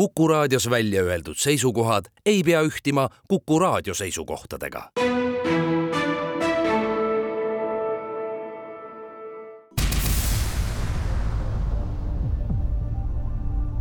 [0.00, 4.90] Kuku raadios välja öeldud seisukohad ei pea ühtima Kuku raadio seisukohtadega.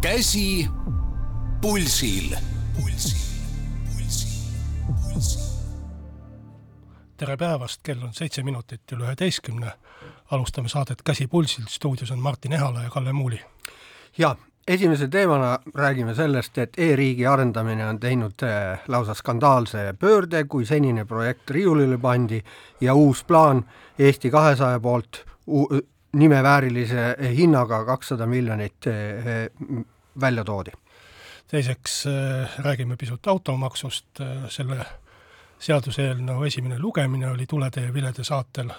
[0.02, 0.68] käsi
[1.62, 2.36] pulsil,
[2.82, 3.20] pulsil,
[3.96, 4.40] pulsil,
[5.14, 5.42] pulsil.
[7.18, 9.72] tere päevast, kell on seitse minutit üle üheteistkümne.
[10.32, 13.42] alustame saadet Käsi pulsil, stuudios on Martin Ehala ja Kalle Muuli.
[14.18, 14.36] ja
[14.68, 21.05] esimese teemana räägime sellest, et e-riigi arendamine on teinud äh, lausa skandaalse pöörde, kui senine
[21.05, 22.44] projekt riiulile pandi
[22.82, 23.66] ja uus plaan
[23.99, 25.26] Eesti kahesaja poolt
[26.13, 29.49] nimeväärilise hinnaga kakssada miljonit äh,
[30.22, 30.71] välja toodi.
[31.48, 34.85] teiseks äh, räägime pisut automaksust, selle
[35.60, 38.70] seaduseelnõu esimene lugemine oli Tuletee Vilede saatel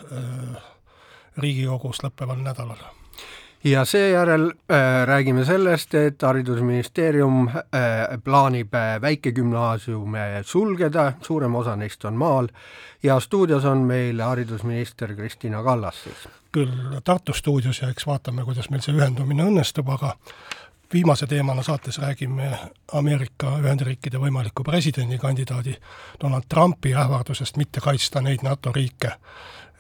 [1.37, 3.00] Riigikogus lõppeval nädalal
[3.65, 7.55] ja seejärel äh, räägime sellest, et Haridusministeerium äh,
[8.25, 12.49] plaanib äh, väikegümnaasiume sulgeda, suurem osa neist on maal,
[13.03, 16.29] ja stuudios on meil haridusminister Kristina Kallas siis.
[16.53, 20.17] küll Tartu stuudios ja eks vaatame, kuidas meil see ühendumine õnnestub, aga
[20.93, 22.51] viimase teemana saates räägime
[22.93, 25.77] Ameerika Ühendriikide võimaliku presidendikandidaadi
[26.21, 29.09] Donald Trumpi ähvardusest mitte kaitsta neid NATO riike,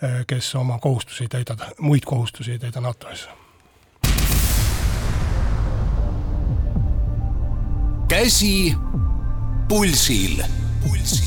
[0.05, 3.09] äh, kes oma kohustusi ei täida, muid kohustusi ei täida NATO
[8.21, 8.77] käsi
[9.69, 10.43] pulsil,
[10.83, 11.25] pulsil,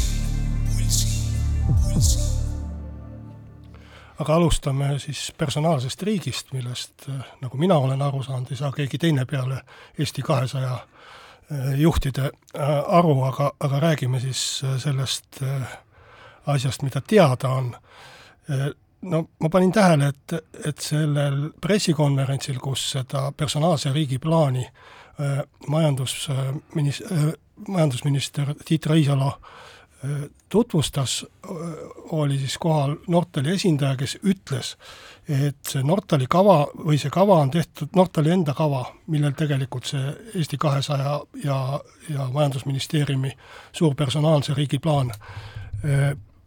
[4.20, 7.08] aga alustame siis personaalsest riigist, millest,
[7.42, 9.64] nagu mina olen aru saanud, ei saa keegi teine peale
[9.98, 15.42] Eesti kahesaja eh, juhtide eh, aru, aga, aga räägime siis eh, sellest
[16.46, 17.76] asjast, mida teada on.
[19.02, 20.34] no ma panin tähele, et,
[20.66, 25.03] et sellel pressikonverentsil, kus seda personaalse riigi plaani Äh,
[25.68, 27.34] majandusminis-, äh,
[27.68, 30.10] majandusminister Tiit Riisalo äh,
[30.50, 31.26] tutvustas,
[32.10, 34.76] oli siis kohal Nortali esindaja, kes ütles,
[35.30, 40.14] et see Nortali kava või see kava on tehtud, Nortali enda kava, millel tegelikult see
[40.36, 41.58] Eesti kahesaja ja,
[42.10, 43.32] ja Majandusministeeriumi
[43.72, 45.10] suur personaalse riigi plaan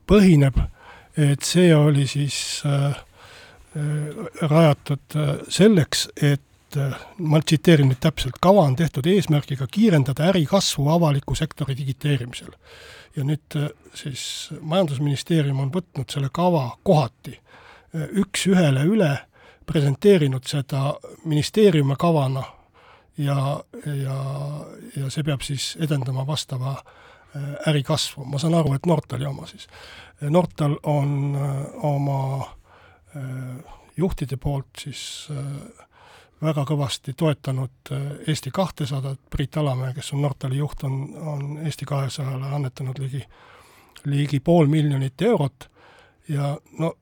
[0.06, 0.60] põhineb,
[1.16, 2.62] et see oli siis
[4.40, 5.18] rajatud
[5.48, 11.34] selleks, et et äh, ma tsiteerin nüüd täpselt, kava on tehtud eesmärgiga kiirendada ärikasvu avaliku
[11.34, 12.52] sektori digiteerimisel.
[13.16, 19.12] ja nüüd äh, siis Majandusministeerium on võtnud selle kava kohati äh, üks-ühele üle,
[19.66, 20.94] presenteerinud seda
[21.24, 22.44] ministeeriumi kavana
[23.18, 24.18] ja, ja,
[24.96, 26.76] ja see peab siis edendama vastava
[27.66, 29.66] ärikasvu, ma saan aru, et Nortali oma siis.
[30.30, 31.34] Nortal on
[31.84, 32.20] oma
[33.96, 35.86] juhtide poolt siis äh,
[36.42, 41.88] väga kõvasti toetanud äh, Eesti kahtesadat, Priit Alamäe, kes on Nortali juht, on, on Eesti
[41.88, 43.22] kahesajale annetanud ligi,
[44.04, 45.70] ligi pool miljonit eurot
[46.28, 46.94] ja no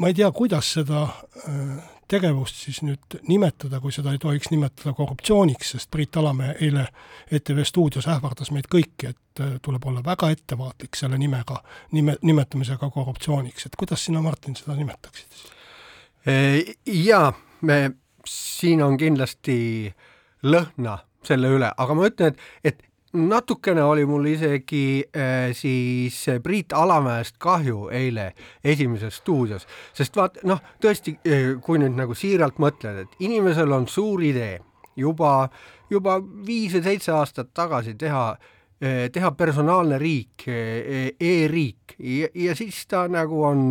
[0.00, 4.94] ma ei tea, kuidas seda äh, tegevust siis nüüd nimetada, kui seda ei tohiks nimetada
[4.96, 6.88] korruptsiooniks, sest Priit Alamäe eile
[7.30, 11.60] ETV stuudios ähvardas meid kõiki, et äh, tuleb olla väga ettevaatlik selle nimega,
[11.92, 15.44] nime, nimetamisega korruptsiooniks, et kuidas sina, Martin, seda nimetaksid?
[16.26, 17.28] Jaa,
[17.62, 17.76] me
[18.30, 19.92] siin on kindlasti
[20.46, 26.74] lõhna selle üle, aga ma ütlen, et, et natukene oli mul isegi äh, siis Priit
[26.76, 28.32] Alamäest kahju eile
[28.64, 29.66] Esimeses stuudios,
[29.96, 34.58] sest vaat noh, tõesti, äh, kui nüüd nagu siiralt mõtled, et inimesel on suur idee
[34.96, 35.48] juba,
[35.90, 41.94] juba viis või seitse aastat tagasi teha äh, teha personaalne riik e, e-riik.
[41.96, 43.62] Ja, ja siis ta nagu on,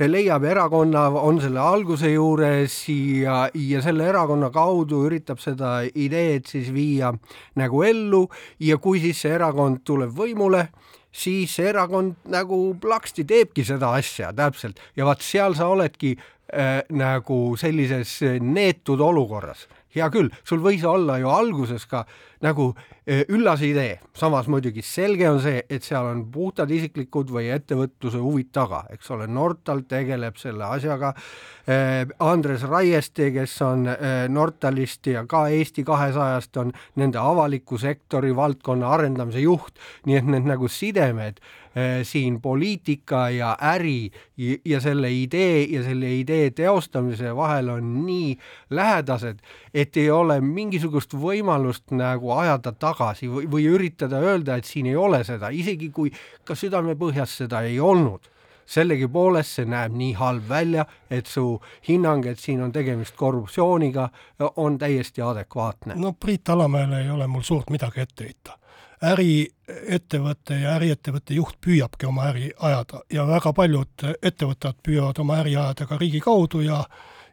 [0.00, 6.72] leiab erakonna, on selle alguse juures ja, ja selle erakonna kaudu üritab seda ideed siis
[6.74, 7.12] viia
[7.60, 8.24] nagu ellu.
[8.58, 10.66] Ja kui siis see erakond tuleb võimule,
[11.12, 14.82] siis see erakond nagu plaksti teebki seda asja täpselt.
[14.96, 19.68] Ja vaat seal sa oledki äh, nagu sellises neetud olukorras.
[19.94, 22.04] Hea küll, sul võis olla ju alguses ka
[22.44, 22.70] nagu
[23.04, 28.20] e, üllas idee, samas muidugi selge on see, et seal on puhtad isiklikud või ettevõtluse
[28.22, 31.12] huvid taga, eks ole, Nortal tegeleb selle asjaga.
[31.66, 31.78] E,
[32.24, 38.92] Andres Raieste, kes on e, Nortalist ja ka Eesti kahesajast, on nende avaliku sektori valdkonna
[38.96, 39.76] arendamise juht,
[40.08, 41.42] nii et need nagu sidemed
[42.02, 44.10] siin poliitika ja äri
[44.64, 48.32] ja selle idee ja selle idee teostamise vahel on nii
[48.74, 49.38] lähedased,
[49.74, 54.96] et ei ole mingisugust võimalust nagu ajada tagasi või, või üritada öelda, et siin ei
[54.96, 56.12] ole seda, isegi kui
[56.44, 58.30] ka südamepõhjas seda ei olnud
[58.70, 64.08] sellegipoolest see näeb nii halb välja, et su hinnang, et siin on tegemist korruptsiooniga,
[64.56, 65.94] on täiesti adekvaatne.
[65.96, 68.56] no Priit Alamäele ei ole mul suurt midagi ette heita.
[69.00, 75.56] äriettevõte ja äriettevõtte juht püüabki oma äri ajada ja väga paljud ettevõtted püüavad oma äri
[75.56, 76.84] ajada ka riigi kaudu ja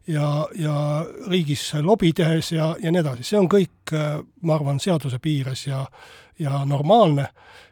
[0.07, 3.93] ja, ja riigis lobi tehes ja, ja nii edasi, see on kõik,
[4.41, 5.85] ma arvan, seaduse piires ja
[6.39, 7.27] ja normaalne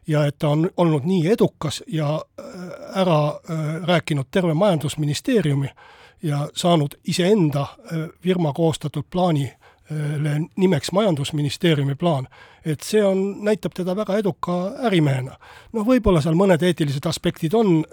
[0.07, 2.21] ja et ta on olnud nii edukas ja
[2.95, 3.39] ära
[3.85, 5.69] rääkinud terve Majandusministeeriumi
[6.23, 7.67] ja saanud iseenda
[8.21, 9.53] firma koostatud plaani
[10.57, 12.27] nimeks Majandusministeeriumi plaan,
[12.65, 14.55] et see on, näitab teda väga eduka
[14.89, 15.37] ärimehena.
[15.73, 17.83] noh, võib-olla seal mõned eetilised aspektid on,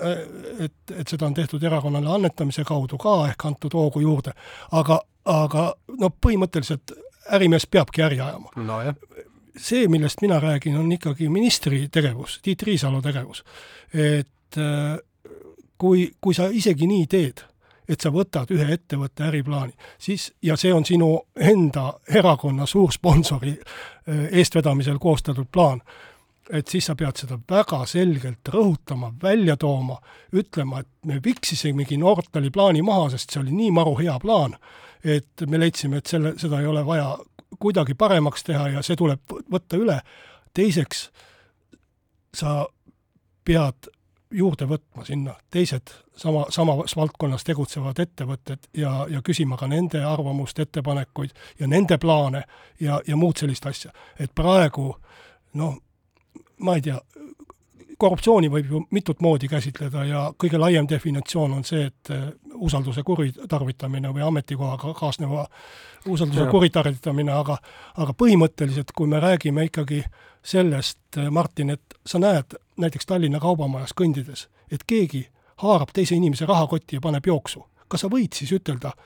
[0.59, 4.33] et, et seda on tehtud erakonnale annetamise kaudu ka ehk antud hoogu juurde,
[4.73, 5.67] aga, aga
[6.01, 6.97] no põhimõtteliselt
[7.33, 8.81] ärimees peabki äri ajama no,.
[9.57, 13.45] see, millest mina räägin, on ikkagi ministri tegevus, Tiit Riisalo tegevus.
[13.93, 14.61] et
[15.79, 17.45] kui, kui sa isegi nii teed
[17.93, 24.25] et sa võtad ühe ettevõtte äriplaani, siis, ja see on sinu enda erakonna suursponsori äh,
[24.41, 25.83] eestvedamisel koostatud plaan,
[26.51, 29.99] et siis sa pead seda väga selgelt rõhutama, välja tooma,
[30.35, 34.57] ütlema, et me viksisimegi Nortali plaani maha, sest see oli nii maru hea plaan,
[35.05, 37.17] et me leidsime, et selle, seda ei ole vaja
[37.61, 40.01] kuidagi paremaks teha ja see tuleb võtta üle.
[40.55, 41.11] teiseks,
[42.35, 42.67] sa
[43.45, 43.89] pead
[44.33, 50.59] juurde võtma sinna teised sama, samas valdkonnas tegutsevad ettevõtted ja, ja küsima ka nende arvamust,
[50.59, 51.31] ettepanekuid
[51.61, 52.45] ja nende plaane
[52.81, 53.93] ja, ja muud sellist asja.
[54.19, 54.95] et praegu
[55.55, 55.77] noh,
[56.59, 56.99] ma ei tea,
[58.03, 63.05] korruptsiooni võib ju mitut moodi käsitleda ja kõige laiem definitsioon on see, et eh, usalduse
[63.07, 65.47] kuritarvitamine või ametikohaga kaasneva
[66.11, 67.59] usalduse kuritarvitamine, aga
[68.03, 70.03] aga põhimõtteliselt, kui me räägime ikkagi
[70.43, 75.27] sellest, eh, Martin, et sa näed näiteks Tallinna Kaubamajas kõndides, et keegi
[75.63, 78.97] haarab teise inimese rahakotti ja paneb jooksu, kas sa võid siis ütelda,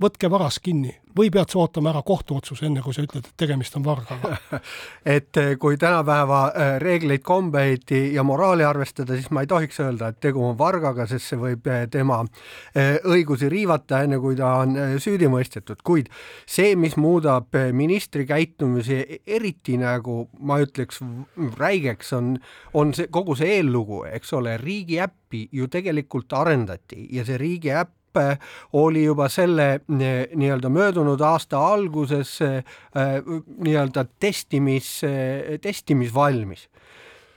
[0.00, 3.74] võtke varas kinni või pead sa ootama ära kohtuotsuse, enne kui sa ütled, et tegemist
[3.74, 4.36] on vargaga?
[5.16, 10.12] Et eh, kui tänapäeva eh, reegleid, kombeid ja moraali arvestada, siis ma ei tohiks öelda,
[10.12, 12.20] et tegu on vargaga, sest see võib eh, tema
[13.08, 16.10] õigusi riivata, enne kui ta on süüdi mõistetud, kuid
[16.46, 21.02] see, mis muudab ministri käitumise eriti nagu ma ütleks
[21.58, 22.34] räigeks, on,
[22.78, 27.97] on see kogu see eellugu, eks ole, riigiäppi ju tegelikult arendati ja see riigiäpp
[28.72, 32.62] oli juba selle nii-öelda möödunud aasta alguses äh,
[33.58, 35.00] nii-öelda testimis,
[35.62, 36.68] testimisvalmis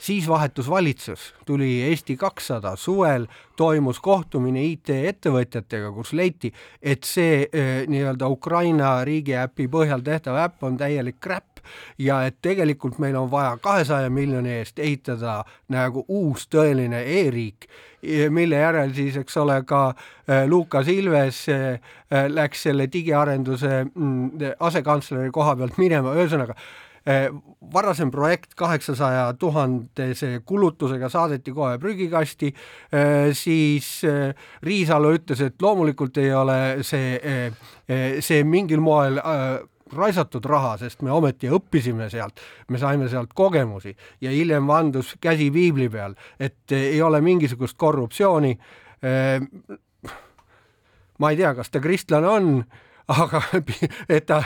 [0.02, 3.28] siis vahetus valitsus, tuli Eesti kakssada, suvel
[3.58, 6.50] toimus kohtumine IT-ettevõtjatega, kus leiti,
[6.82, 11.62] et see äh, nii-öelda Ukraina riigiäpi põhjal tehtav äpp on täielik crap
[12.02, 17.70] ja et tegelikult meil on vaja kahesaja miljoni eest ehitada nagu uus tõeline e-riik
[18.34, 21.46] mille järel siis, eks ole, ka äh, Lukas Ilves
[22.10, 26.58] läks selle digiarenduse mm, asekantsleri koha pealt minema, ühesõnaga
[27.74, 32.52] varasem projekt kaheksasaja tuhandese kulutusega saadeti kohe prügikasti,
[33.34, 33.90] siis
[34.62, 37.18] Riisalu ütles, et loomulikult ei ole see,
[38.22, 39.18] see mingil moel
[39.92, 42.40] raisatud raha, sest me ometi õppisime sealt,
[42.70, 48.54] me saime sealt kogemusi ja hiljem vandus käsi piibli peal, et ei ole mingisugust korruptsiooni.
[51.22, 52.64] Ma ei tea, kas ta kristlane on,
[53.08, 53.42] aga
[54.16, 54.44] et ta,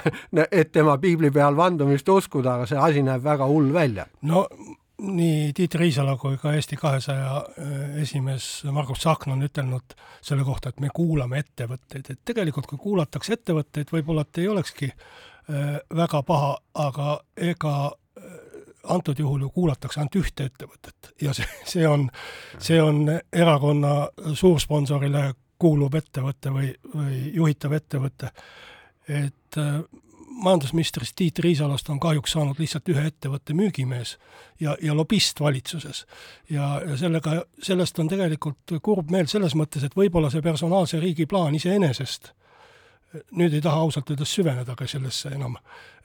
[0.52, 4.08] et tema piibli peal vandumist uskuda, aga see asi näeb väga hull välja.
[4.22, 4.48] no
[5.06, 10.72] nii Tiit Riisalo kui ka Eesti kahesaja eh, esimees Margus Tsahkna on ütelnud selle kohta,
[10.72, 14.94] et me kuulame ettevõtteid, et tegelikult kui kuulatakse ettevõtteid, võib-olla et ei olekski
[15.50, 18.24] Äh, väga paha, aga ega äh,
[18.90, 22.08] antud juhul ju kuulatakse ainult ühte ettevõtet ja see, see on,
[22.58, 28.32] see on erakonna suursponsorile kuuluv ettevõte või, või juhitav ettevõte.
[29.08, 29.84] et äh,
[30.36, 34.18] majandusministrist Tiit Riisalost on kahjuks saanud lihtsalt ühe ettevõtte müügimees
[34.60, 36.06] ja, ja lobist valitsuses.
[36.50, 41.26] ja, ja sellega, sellest on tegelikult kurb meel selles mõttes, et võib-olla see personaalse riigi
[41.26, 42.34] plaan iseenesest
[43.32, 45.56] nüüd ei taha ausalt öeldes süveneda ka sellesse enam,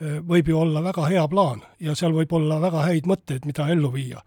[0.00, 3.90] võib ju olla väga hea plaan ja seal võib olla väga häid mõtteid, mida ellu
[3.92, 4.22] viia.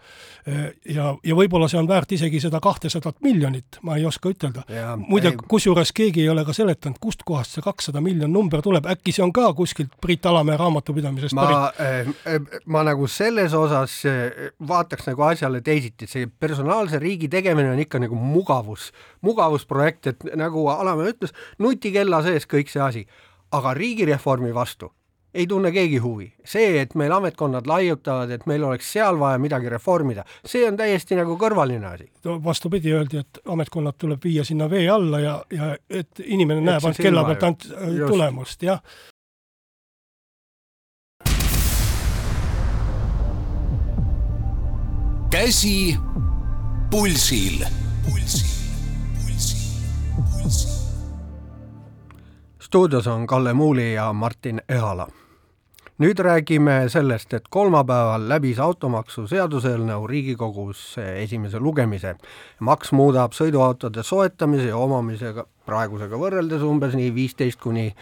[0.85, 4.65] ja, ja võib-olla see on väärt isegi seda kahtesadat miljonit, ma ei oska ütelda.
[5.07, 9.23] muide, kusjuures keegi ei ole ka seletanud, kustkohast see kakssada miljon number tuleb, äkki see
[9.25, 12.13] on ka kuskilt Priit Alamäe raamatupidamisest ma, pärit?
[12.27, 17.81] Eh, ma nagu selles osas eh, vaataks nagu asjale teisiti, see personaalse riigi tegemine on
[17.83, 18.91] ikka nagu mugavus,
[19.25, 23.07] mugavusprojekt, et nagu Alamäe ütles, nutikella sees kõik see asi,
[23.53, 24.91] aga riigireformi vastu
[25.33, 26.33] ei tunne keegi huvi.
[26.45, 31.17] see, et meil ametkonnad laiutavad, et meil oleks seal vaja midagi reformida, see on täiesti
[31.17, 32.11] nagu kõrvaline asi.
[32.25, 36.69] no vastupidi, öeldi, et ametkonnad tuleb viia sinna vee alla ja, ja et inimene et
[36.69, 38.81] näeb ainult kella pealt ainult tulemust, jah.
[45.33, 45.97] käsi
[46.91, 47.65] pulsil.
[48.05, 48.53] pulsil,
[49.17, 49.67] pulsil,
[50.13, 50.82] pulsil.
[52.73, 55.07] Stuudios on Kalle Muuli ja Martin Ehala
[56.01, 62.15] nüüd räägime sellest, et kolmapäeval läbis automaksu seaduseelnõu Riigikogus esimese lugemise.
[62.59, 67.93] maks muudab sõiduautode soetamise ja omamisega praegusega võrreldes umbes nii viisteist kuni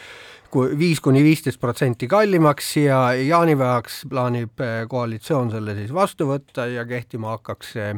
[0.79, 7.35] viis kuni viisteist protsenti kallimaks ja jaanipäevaks plaanib koalitsioon selle siis vastu võtta ja kehtima
[7.35, 7.91] hakkaks see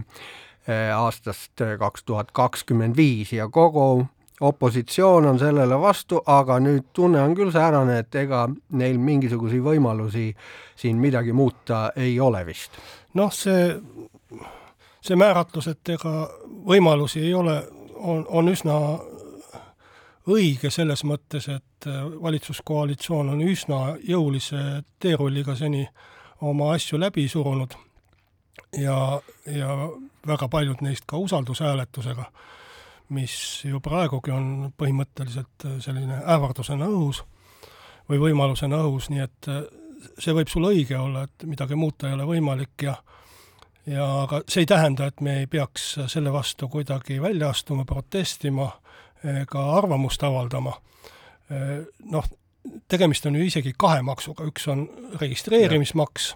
[0.97, 4.07] aastast kaks tuhat kakskümmend viis ja kogu
[4.41, 10.31] opositsioon on sellele vastu, aga nüüd tunne on küll säärane, et ega neil mingisuguseid võimalusi
[10.75, 12.71] siin midagi muuta ei ole vist.
[13.13, 13.75] noh, see,
[15.01, 16.13] see määratlus, et ega
[16.65, 17.61] võimalusi ei ole,
[17.95, 18.77] on, on üsna
[20.27, 21.87] õige selles mõttes, et
[22.21, 25.85] valitsuskoalitsioon on üsna jõulise teerulliga seni
[26.41, 27.75] oma asju läbi surunud
[28.77, 29.89] ja, ja
[30.27, 32.25] väga paljud neist ka usaldushääletusega
[33.09, 37.23] mis ju praegugi on põhimõtteliselt äh, selline ähvardusena õhus
[38.09, 39.63] või võimalusena õhus, nii et äh,
[40.19, 42.97] see võib sul õige olla, et midagi muuta ei ole võimalik ja
[43.85, 48.69] ja aga see ei tähenda, et me ei peaks selle vastu kuidagi välja astuma, protestima
[49.23, 50.77] ega arvamust avaldama.
[51.51, 52.29] Äh, noh,
[52.87, 54.85] tegemist on ju isegi kahe maksuga, üks on
[55.19, 56.33] registreerimismaks,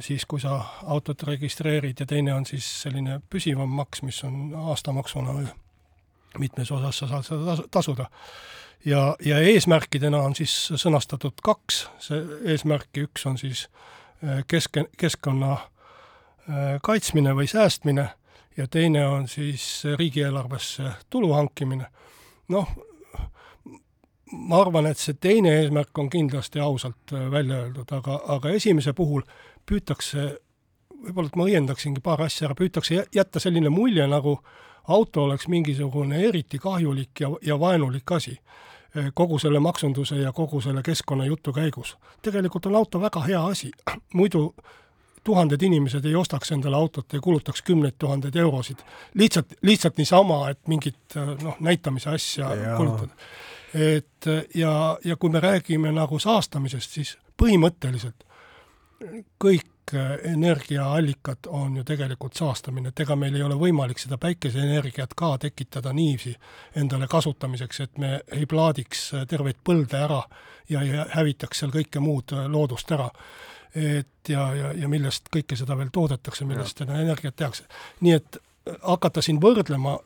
[0.00, 5.36] siis kui sa autot registreerid ja teine on siis selline püsivam maks, mis on aastamaksuna
[6.38, 8.10] mitmes osas sa saad seda tasuda.
[8.84, 13.68] ja, ja eesmärkidena on siis sõnastatud kaks, see eesmärki, üks on siis
[14.24, 18.08] äh, keske, keskkonna äh, kaitsmine või säästmine
[18.56, 21.86] ja teine on siis riigieelarvesse tulu hankimine.
[22.48, 22.68] noh,
[24.32, 28.92] ma arvan, et see teine eesmärk on kindlasti ausalt äh, välja öeldud, aga, aga esimese
[28.92, 29.22] puhul
[29.66, 30.28] püütakse,
[30.90, 34.38] võib-olla et ma õiendaksingi paar asja ära, püütakse jätta selline mulje, nagu
[34.88, 38.38] auto oleks mingisugune eriti kahjulik ja, ja vaenulik asi
[38.96, 41.96] eh, kogu selle maksunduse ja kogu selle keskkonnajutu käigus.
[42.22, 43.70] tegelikult on auto väga hea asi,
[44.14, 44.54] muidu
[45.24, 48.78] tuhanded inimesed ei ostaks endale autot ja kulutaks kümneid tuhandeid eurosid
[49.14, 52.76] lihtsalt, lihtsalt niisama, et mingit noh, näitamise asja ja.
[52.76, 53.12] kulutada.
[53.74, 58.26] et ja, ja kui me räägime nagu saastamisest, siis põhimõtteliselt
[59.42, 65.14] kõik Äh, energiaallikad on ju tegelikult saastamine, et ega meil ei ole võimalik seda päikeseenergiat
[65.14, 66.32] ka tekitada niiviisi
[66.74, 70.24] endale kasutamiseks, et me ei plaadiks äh, terveid põlde ära
[70.68, 73.06] ja ei hävitaks seal kõike muud äh, loodust ära.
[73.74, 77.64] et ja, ja, ja millest kõike seda veel toodetakse, millest seda energiat tehakse.
[78.00, 78.42] nii et
[78.82, 79.98] hakata siin võrdlema,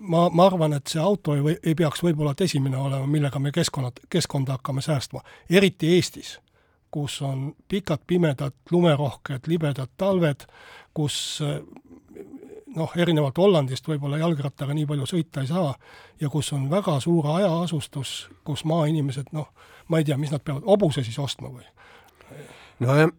[0.00, 3.52] ma, ma arvan, et see auto ei või, ei peaks võib-olla esimene olema, millega me
[3.52, 6.40] keskkonnad, keskkonda hakkame säästma, eriti Eestis
[6.92, 10.44] kus on pikad pimedad lumerohked libedad talved,
[10.94, 11.40] kus
[12.76, 15.72] noh, erinevalt Hollandist võib-olla jalgrattaga nii palju sõita ei saa
[16.20, 19.48] ja kus on väga suur hajaasustus, kus maainimesed noh,
[19.88, 21.64] ma ei tea, mis nad peavad, hobuse siis ostma või?
[22.82, 23.12] nojah,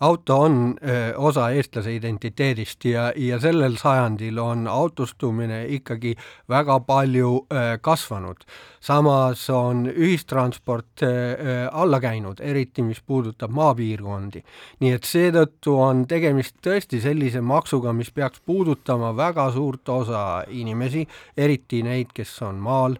[0.00, 6.14] auto on öö, osa eestlase identiteedist ja, ja sellel sajandil on autostumine ikkagi
[6.48, 8.44] väga palju öö, kasvanud.
[8.80, 14.42] samas on ühistransport öö, alla käinud, eriti mis puudutab maapiirkondi.
[14.80, 21.08] nii et seetõttu on tegemist tõesti sellise maksuga, mis peaks puudutama väga suurt osa inimesi,
[21.36, 22.98] eriti neid, kes on maal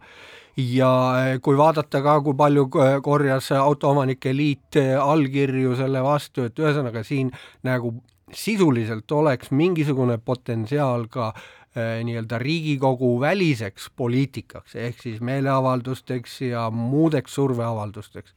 [0.56, 2.68] ja eh, kui vaadata ka, kui palju
[3.02, 7.32] korjas Autoomanike Liit eh, allkirju selle vastu, et ühesõnaga siin
[7.66, 7.94] nagu
[8.34, 11.34] sisuliselt oleks mingisugune potentsiaal ka
[11.74, 18.30] nii-öelda Riigikogu väliseks poliitikaks, ehk siis meeleavaldusteks ja muudeks surveavaldusteks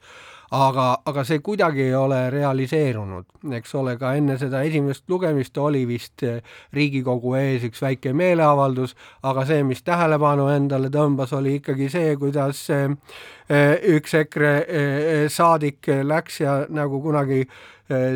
[0.51, 3.25] aga, aga see kuidagi ei ole realiseerunud,
[3.57, 6.39] eks ole, ka enne seda esimest lugemist oli vist eh,
[6.73, 8.95] Riigikogu ees üks väike meeleavaldus,
[9.27, 12.87] aga see, mis tähelepanu endale tõmbas, oli ikkagi see, kuidas eh,
[13.95, 17.43] üks EKRE eh, saadik läks ja nagu kunagi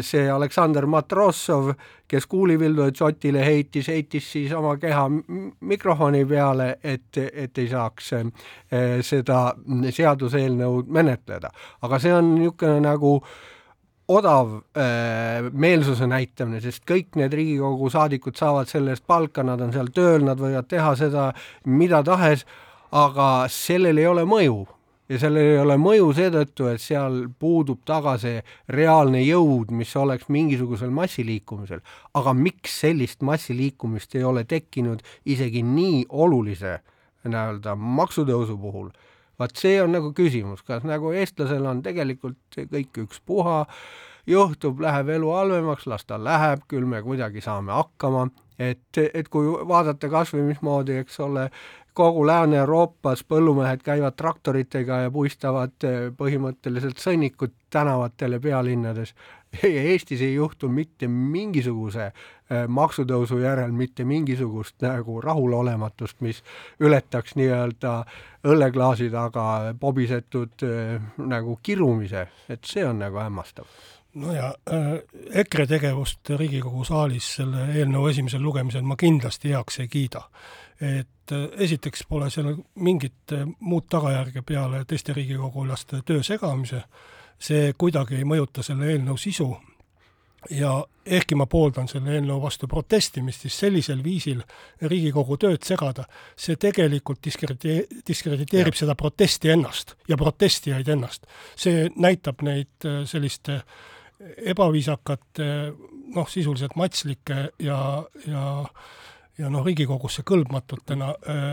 [0.03, 1.69] see Aleksandr Matrossov,
[2.07, 5.05] kes kuulivildu Dzotile heitis, heitis siis oma keha
[5.61, 8.11] mikrofoni peale, et, et ei saaks
[9.07, 9.39] seda
[9.95, 11.53] seaduseelnõu menetleda.
[11.81, 13.15] aga see on niisugune nagu
[14.11, 19.73] odav äh, meelsuse näitamine, sest kõik need Riigikogu saadikud saavad selle eest palka, nad on
[19.75, 21.31] seal tööl, nad võivad teha seda
[21.65, 22.45] mida tahes,
[22.91, 24.65] aga sellel ei ole mõju
[25.11, 28.39] ja sellel ei ole mõju seetõttu, et seal puudub taga see
[28.71, 31.81] reaalne jõud, mis oleks mingisugusel massiliikumisel.
[32.13, 36.79] aga miks sellist massiliikumist ei ole tekkinud isegi nii olulise
[37.23, 38.89] nii-öelda maksutõusu puhul,
[39.39, 43.65] vaat see on nagu küsimus, kas nagu eestlasel on tegelikult kõik ükspuha,
[44.27, 48.29] juhtub, läheb elu halvemaks, las ta läheb, küll me kuidagi saame hakkama,
[48.61, 51.49] et, et kui vaadata kas või mismoodi, eks ole,
[51.93, 59.13] kogu Lääne-Euroopas põllumehed käivad traktoritega ja puistavad eh, põhimõtteliselt sõnnikut tänavatele pealinnades.
[59.63, 66.43] Eestis ei juhtu mitte mingisuguse eh, maksutõusu järel mitte mingisugust nagu rahulolematust, mis
[66.79, 67.95] ületaks nii-öelda
[68.47, 73.67] õlleklaasi taga pobisetud äh, nagu kirumise, et see on nagu hämmastav
[74.13, 74.53] no ja
[75.33, 80.25] EKRE tegevust Riigikogu saalis selle eelnõu esimesel lugemisel ma kindlasti heaks ei kiida.
[80.81, 86.83] Et äh, esiteks pole seal mingit äh, muud tagajärge peale teiste riigikogulaste töö segamise,
[87.41, 89.49] see kuidagi ei mõjuta selle eelnõu sisu
[90.49, 90.73] ja
[91.05, 94.41] ehkki ma pooldan selle eelnõu vastu protestimist, siis sellisel viisil
[94.81, 98.79] Riigikogu tööd segada, see tegelikult diskredite-, diskrediteerib ja.
[98.79, 101.29] seda protesti ennast ja protestijaid ennast.
[101.55, 103.81] see näitab neid selliste äh,
[104.37, 105.47] ebaviisakate,
[106.15, 107.79] noh, sisuliselt matslike ja,
[108.27, 108.45] ja
[109.41, 111.45] ja noh, Riigikogusse kõlbmatutena äh,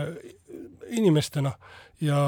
[0.97, 1.53] inimestena
[2.01, 2.19] ja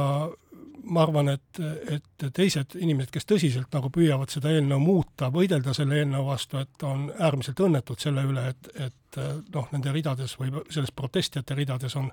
[0.81, 1.59] ma arvan, et,
[1.93, 6.85] et teised inimesed, kes tõsiselt nagu püüavad seda eelnõu muuta, võidelda selle eelnõu vastu, et
[6.87, 9.19] on äärmiselt õnnetud selle üle, et, et
[9.53, 12.09] noh, nende ridades või selles protestijate ridades on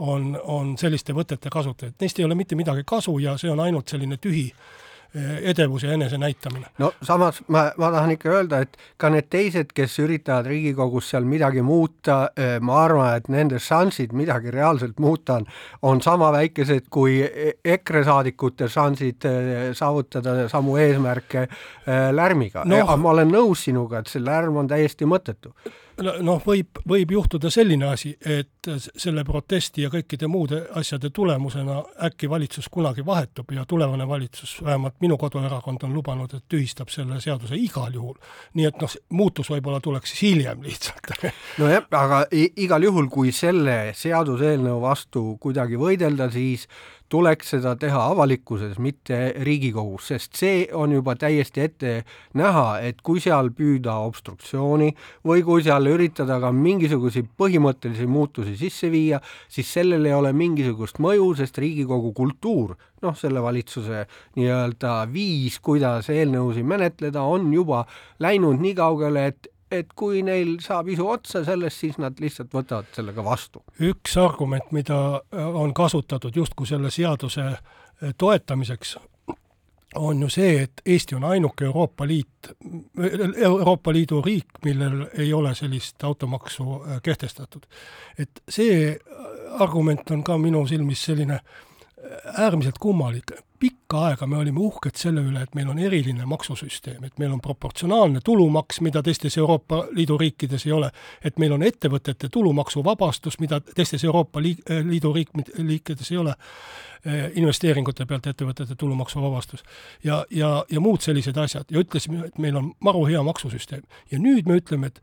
[0.00, 3.92] on, on selliste võtete kasutajaid, neist ei ole mitte midagi kasu ja see on ainult
[3.92, 6.66] selline tühi äh, edevus ja enesenäitamine.
[6.78, 11.26] no samas ma, ma tahan ikka öelda, et ka need teised, kes üritavad Riigikogus seal
[11.26, 15.46] midagi muuta, eh, ma arvan, et nende šansid midagi reaalselt muuta on,
[15.82, 22.84] on sama väikesed kui e-, EKRE saadikute šansid eh, saavutada samu eesmärke eh, lärmiga no,.
[22.96, 25.54] ma olen nõus sinuga, et see lärm on täiesti mõttetu
[26.02, 32.30] noh, võib, võib juhtuda selline asi, et selle protesti ja kõikide muude asjade tulemusena äkki
[32.30, 37.58] valitsus kunagi vahetub ja tulevane valitsus, vähemalt minu koduerakond on lubanud, et tühistab selle seaduse
[37.58, 38.16] igal juhul.
[38.54, 41.12] nii et noh, muutus võib-olla tuleks siis hiljem lihtsalt
[41.60, 46.68] nojah, aga igal juhul, kui selle seaduseelnõu vastu kuidagi võidelda, siis
[47.10, 51.94] tuleks seda teha avalikkuses, mitte Riigikogus, sest see on juba täiesti ette
[52.38, 54.92] näha, et kui seal püüda obstruktsiooni
[55.26, 59.20] või kui seal üritada ka mingisuguseid põhimõttelisi muutusi sisse viia,
[59.50, 64.04] siis sellel ei ole mingisugust mõju, sest Riigikogu kultuur, noh, selle valitsuse
[64.38, 67.84] nii-öelda viis, kuidas eelnõusid menetleda, on juba
[68.22, 72.90] läinud nii kaugele, et et kui neil saab isu otsa sellest, siis nad lihtsalt võtavad
[72.96, 73.62] sellega vastu.
[73.80, 78.96] üks argument, mida äh, on kasutatud justkui selle seaduse äh, toetamiseks,
[79.94, 82.52] on ju see, et Eesti on ainuke Euroopa Liit,
[83.36, 87.66] Euroopa Liidu riik, millel ei ole sellist automaksu äh, kehtestatud.
[88.18, 88.98] et see
[89.58, 91.40] argument on ka minu silmis selline
[92.38, 97.18] äärmiselt kummalik, pikka aega me olime uhked selle üle, et meil on eriline maksusüsteem, et
[97.20, 100.90] meil on proportsionaalne tulumaks, mida teistes Euroopa Liidu riikides ei ole,
[101.24, 106.34] et meil on ettevõtete tulumaksuvabastus, mida teistes Euroopa Liidu riik, liikides ei ole,
[107.04, 109.64] eh, investeeringute pealt ettevõtete tulumaksuvabastus.
[110.04, 113.82] ja, ja, ja muud sellised asjad ja ütlesime, et meil on maru hea maksusüsteem.
[114.10, 115.02] ja nüüd me ütleme, et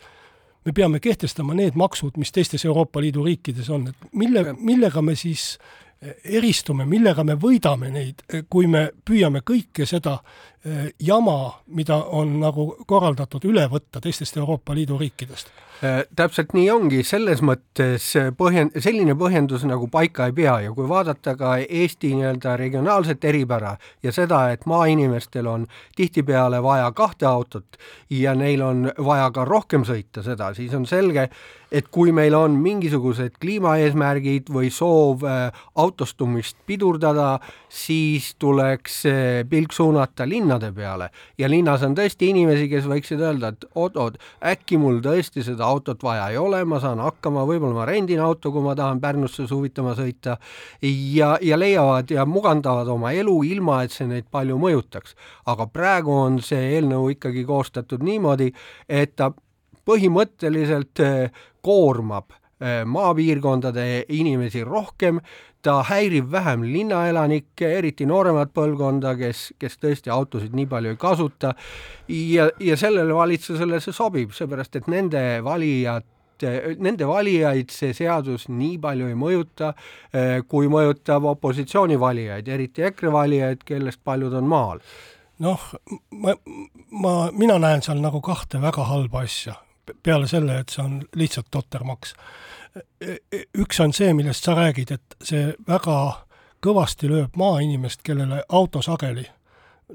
[0.66, 5.16] me peame kehtestama need maksud, mis teistes Euroopa Liidu riikides on, et mille, millega me
[5.16, 5.58] siis
[6.24, 10.20] eristume, millega me võidame neid, kui me püüame kõike seda
[11.00, 15.52] jama, mida on nagu korraldatud, üle võtta teistest Euroopa Liidu riikidest.
[15.78, 20.88] Äh, täpselt nii ongi, selles mõttes põhjend-, selline põhjendus nagu paika ei pea ja kui
[20.90, 27.78] vaadata ka Eesti nii-öelda regionaalset eripära ja seda, et maainimestel on tihtipeale vaja kahte autot
[28.10, 31.28] ja neil on vaja ka rohkem sõita seda, siis on selge,
[31.70, 37.36] et kui meil on mingisugused kliimaeesmärgid või soov äh, autostumist pidurdada,
[37.70, 39.04] siis tuleks
[39.46, 40.26] pilk suunata
[40.58, 45.44] linnade peale ja linnas on tõesti inimesi, kes võiksid öelda, et oot-oot, äkki mul tõesti
[45.44, 49.00] seda autot vaja ei ole, ma saan hakkama, võib-olla ma rendin auto, kui ma tahan
[49.02, 50.38] Pärnusse suvitama sõita
[50.82, 55.16] ja, ja leiavad ja mugandavad oma elu, ilma et see neid palju mõjutaks.
[55.46, 58.52] aga praegu on see eelnõu ikkagi koostatud niimoodi,
[58.90, 59.32] et ta
[59.88, 65.22] põhimõtteliselt eh, koormab eh, maapiirkondade inimesi rohkem,
[65.68, 71.54] ta häirib vähem linnaelanikke, eriti nooremat põlvkonda, kes, kes tõesti autosid nii palju ei kasuta
[72.08, 76.08] ja, ja sellele valitsusele see sobib, seepärast et nende valijad
[76.78, 79.72] nende valijaid see seadus nii palju ei mõjuta,
[80.14, 84.80] eh, kui mõjutab opositsiooni valijaid, eriti EKRE valijaid, kellest paljud on maal.
[85.40, 85.62] noh,
[86.12, 86.34] ma,
[86.92, 89.54] ma, mina näen seal nagu kahte väga halba asja,
[90.04, 92.16] peale selle, et see on lihtsalt totermaks.
[93.58, 95.98] Üks on see, millest sa räägid, et see väga
[96.64, 99.28] kõvasti lööb maainimest, kellele auto sageli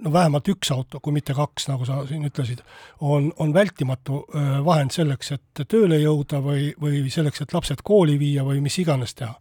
[0.01, 2.62] no vähemalt üks auto, kui mitte kaks, nagu sa siin ütlesid,
[3.01, 4.23] on, on vältimatu
[4.64, 9.14] vahend selleks, et tööle jõuda või, või selleks, et lapsed kooli viia või mis iganes
[9.18, 9.35] teha.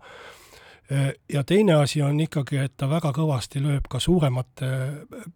[1.30, 4.72] ja teine asi on ikkagi, et ta väga kõvasti lööb ka suuremate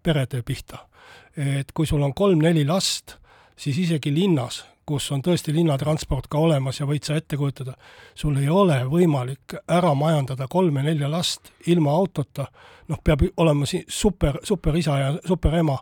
[0.03, 0.87] perede pihta.
[1.35, 3.17] et kui sul on kolm-neli last,
[3.55, 7.73] siis isegi linnas, kus on tõesti linnatransport ka olemas ja võid sa ette kujutada,
[8.15, 12.47] sul ei ole võimalik ära majandada kolme-nelja last ilma autota,
[12.89, 15.77] noh, peab olema siin super, superisa ja superema,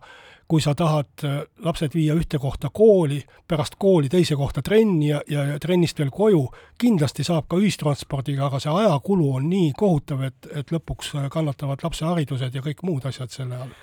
[0.47, 5.21] kui sa tahad äh, lapsed viia ühte kohta kooli, pärast kooli teise kohta trenni ja,
[5.29, 6.43] ja, ja trennist veel koju,
[6.79, 12.05] kindlasti saab ka ühistranspordiga, aga see ajakulu on nii kohutav, et, et lõpuks kannatavad lapse
[12.05, 13.75] haridused ja kõik muud asjad selle all.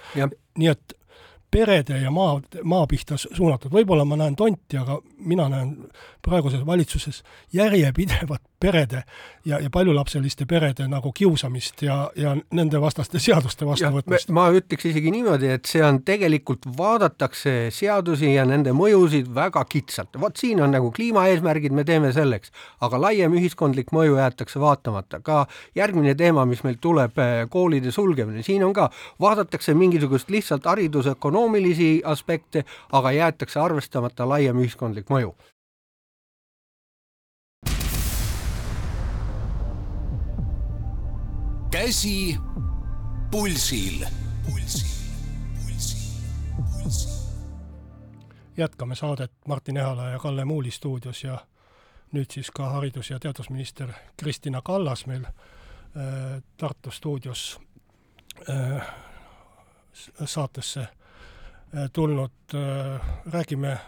[0.60, 0.99] nii et
[1.50, 5.74] perede ja maa, maa pihta suunatud, võib-olla ma näen tonti, aga mina näen
[6.22, 9.04] praeguses valitsuses järjepidevat perede
[9.44, 14.30] ja, ja paljulapseliste perede nagu kiusamist ja, ja nende vastaste seaduste vastuvõtmist.
[14.36, 20.20] ma ütleks isegi niimoodi, et see on tegelikult, vaadatakse seadusi ja nende mõjusid väga kitsalt.
[20.20, 25.20] vot siin on nagu kliimaeesmärgid, me teeme selleks, aga laiem ühiskondlik mõju jäetakse vaatamata.
[25.20, 30.64] ka järgmine teema, mis meil tuleb, eh, koolide sulgemine, siin on ka, vaadatakse mingisugust lihtsalt
[30.64, 35.34] haridusökonoomilisi aspekte, aga jäetakse arvestamata laiem ühiskondlik mõju.
[41.70, 42.36] Käsi
[43.30, 44.06] pulsil.
[44.46, 44.88] pulsil,
[45.64, 45.98] pulsil,
[46.82, 47.10] pulsil.
[48.56, 51.46] jätkame saadet Martin Ehala ja Kalle Muuli stuudios ja
[52.12, 57.60] nüüd siis ka haridus- ja teadusminister Kristina Kallas meil äh, Tartu stuudios
[58.48, 58.82] äh,
[60.24, 60.88] saatesse äh,
[61.92, 63.00] tulnud äh,,
[63.32, 63.78] räägime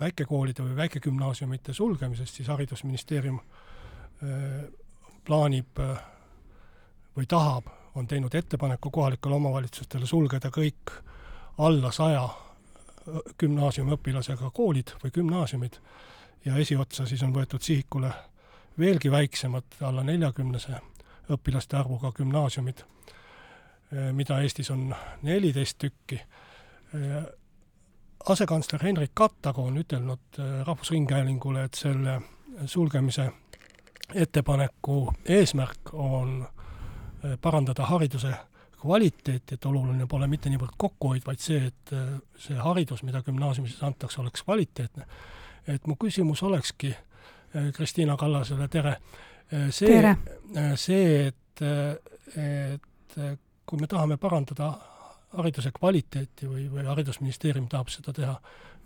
[0.00, 4.64] väikekoolide või väikegümnaasiumite sulgemisest, siis Haridusministeerium äh,
[5.24, 5.98] plaanib äh,
[7.16, 10.92] või tahab, on teinud ettepaneku kohalikele omavalitsustele sulgeda kõik
[11.58, 12.28] alla saja
[13.38, 15.80] gümnaasiumiõpilasega koolid või gümnaasiumid
[16.44, 18.12] ja esiotsa siis on võetud sihikule
[18.78, 20.80] veelgi väiksemad, alla neljakümnese
[21.30, 22.82] õpilaste arvuga gümnaasiumid,
[24.12, 26.20] mida Eestis on neliteist tükki.
[28.28, 32.20] asekantsler Henrik Kattago on ütelnud Rahvusringhäälingule, et selle
[32.66, 33.32] sulgemise
[34.14, 36.48] ettepaneku eesmärk on
[37.40, 38.34] parandada hariduse
[38.80, 43.78] kvaliteeti, et oluline pole mitte niivõrd kokkuhoid, vaid see, et äh, see haridus, mida gümnaasiumis
[43.84, 45.06] antakse, oleks kvaliteetne.
[45.68, 48.96] et mu küsimus olekski äh, Kristiina Kallasele, tere!
[49.74, 49.98] see,
[50.78, 51.62] see, et,
[52.38, 53.16] et
[53.66, 54.68] kui me tahame parandada
[55.32, 58.36] hariduse kvaliteeti või, või Haridusministeerium tahab seda teha,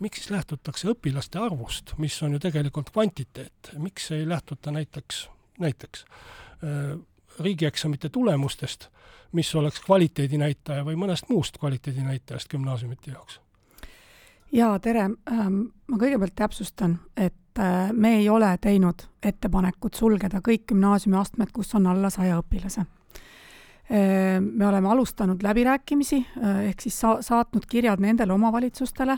[0.01, 5.27] miks siis lähtutakse õpilaste arvust, mis on ju tegelikult kvantiteet, miks ei lähtuta näiteks,
[5.61, 6.07] näiteks
[7.39, 8.89] riigieksamite tulemustest,
[9.31, 13.39] mis oleks kvaliteedinäitaja või mõnest muust kvaliteedinäitajast gümnaasiumite jaoks?
[14.55, 20.67] jaa, tere, ähm, ma kõigepealt täpsustan, et äh, me ei ole teinud ettepanekut sulgeda kõik
[20.71, 22.85] gümnaasiumiastmed, kus on alla saja õpilase.
[22.85, 29.17] Äh, me oleme alustanud läbirääkimisi, äh, ehk siis sa-, saatnud kirjad nendele omavalitsustele,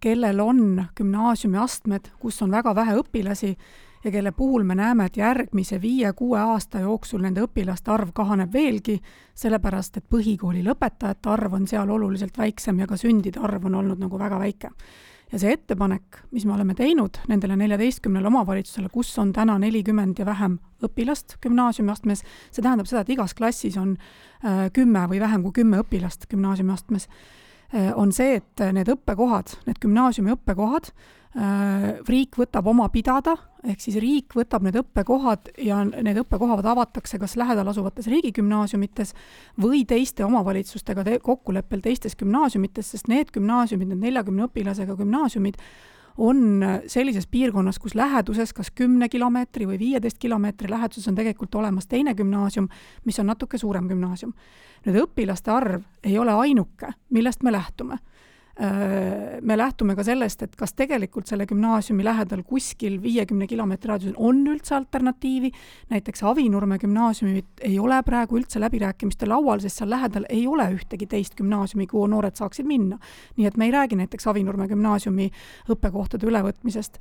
[0.00, 3.56] kellel on gümnaasiumiastmed, kus on väga vähe õpilasi
[4.04, 8.98] ja kelle puhul me näeme, et järgmise viie-kuue aasta jooksul nende õpilaste arv kahaneb veelgi,
[9.34, 14.00] sellepärast et põhikooli lõpetajate arv on seal oluliselt väiksem ja ka sündide arv on olnud
[14.00, 14.70] nagu väga väike.
[15.32, 20.24] ja see ettepanek, mis me oleme teinud nendele neljateistkümnele omavalitsusele, kus on täna nelikümmend ja
[20.26, 25.52] vähem õpilast gümnaasiumiastmes, see tähendab seda, et igas klassis on äh, kümme või vähem kui
[25.60, 27.08] kümme õpilast gümnaasiumiastmes
[27.74, 30.92] äh,, on see, et need õppekohad, need gümnaasiumi õppekohad
[31.36, 33.34] Äh, riik võtab oma pidada,
[33.66, 39.14] ehk siis riik võtab need õppekohad ja need õppekohad avatakse kas lähedal asuvates riigigümnaasiumites
[39.60, 45.58] või teiste omavalitsustega te kokkuleppel teistes gümnaasiumites, sest need gümnaasiumid, need neljakümne õpilasega gümnaasiumid,
[46.18, 51.86] on sellises piirkonnas, kus läheduses, kas kümne kilomeetri või viieteist kilomeetri läheduses on tegelikult olemas
[51.86, 52.66] teine gümnaasium,
[53.06, 54.34] mis on natuke suurem gümnaasium.
[54.86, 57.98] nüüd õpilaste arv ei ole ainuke, millest me lähtume
[58.58, 64.40] me lähtume ka sellest, et kas tegelikult selle gümnaasiumi lähedal kuskil viiekümne kilomeetri raadiusel on
[64.50, 65.52] üldse alternatiivi,
[65.92, 71.06] näiteks Avinurme gümnaasiumit ei ole praegu üldse läbirääkimiste laual, sest seal lähedal ei ole ühtegi
[71.06, 72.98] teist gümnaasiumi, kuhu noored saaksid minna.
[73.36, 75.30] nii et me ei räägi näiteks Avinurme gümnaasiumi
[75.70, 76.98] õppekohtade ülevõtmisest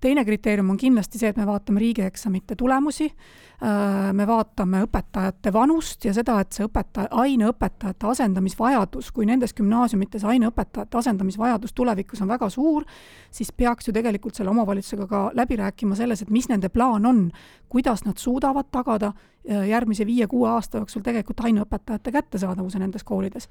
[0.00, 6.04] teine kriteerium on kindlasti see, et me vaatame riigieksamite tulemusi, äh, me vaatame õpetajate vanust
[6.04, 12.50] ja seda, et see õpetaja, aineõpetajate asendamisvajadus, kui nendes gümnaasiumites aineõpetajate asendamisvajadus tulevikus on väga
[12.52, 12.84] suur,
[13.30, 17.24] siis peaks ju tegelikult selle omavalitsusega ka läbi rääkima selles, et mis nende plaan on,
[17.72, 23.48] kuidas nad suudavad tagada äh, järgmise viie-kuue aasta jooksul tegelikult aineõpetajate kättesaadavuse nendes koolides.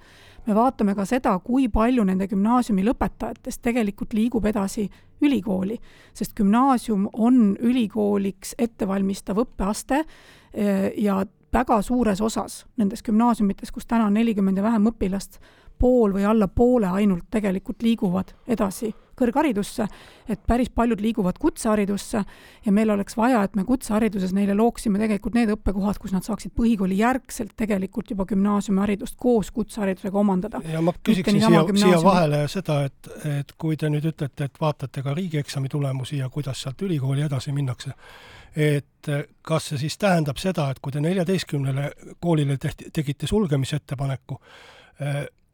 [0.48, 4.90] me vaatame ka seda, kui palju nende gümnaasiumi lõpetajatest tegelikult liigub edasi
[5.26, 5.78] ülikooli,
[6.14, 10.02] sest gümnaasium on ülikooliks ettevalmistav õppeaste
[10.54, 15.40] eh, ja väga suures osas nendes gümnaasiumites, kus täna on nelikümmend ja vähem õpilast,
[15.80, 19.88] pool või alla poole ainult tegelikult liiguvad edasi kõrgharidusse,
[20.30, 22.24] et päris paljud liiguvad kutseharidusse
[22.66, 26.54] ja meil oleks vaja, et me kutsehariduses neile looksime tegelikult need õppekohad, kus nad saaksid
[26.58, 30.62] põhikooli järgselt tegelikult juba gümnaasiumiharidust koos kutseharidusega omandada.
[30.72, 35.04] ja ma küsiksin siia, siia vahele seda, et, et kui te nüüd ütlete, et vaatate
[35.06, 37.96] ka riigieksami tulemusi ja kuidas sealt ülikooli edasi minnakse,
[38.56, 39.12] et
[39.46, 41.92] kas see siis tähendab seda, et kui te neljateistkümnele
[42.24, 44.40] koolile tehti, tegite sulgemisettepaneku,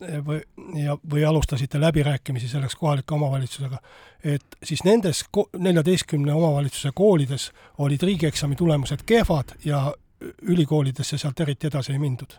[0.01, 0.41] või,
[0.83, 3.77] ja, või alustasite läbirääkimisi selleks kohalike omavalitsusega,
[4.23, 5.25] et siis nendes
[5.57, 9.93] neljateistkümne omavalitsuse koolides olid riigieksami tulemused kehvad ja
[10.41, 12.33] ülikoolidesse sealt eriti edasi ei mindud?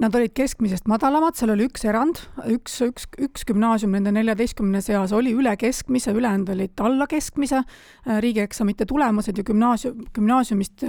[0.00, 5.12] Nad olid keskmisest madalamad, seal oli üks erand, üks, üks, üks gümnaasium nende neljateistkümne seas
[5.12, 7.60] oli üle keskmise, ülejäänud olid alla keskmise.
[8.20, 10.86] riigieksamite tulemused ja gümnaasium, gümnaasiumist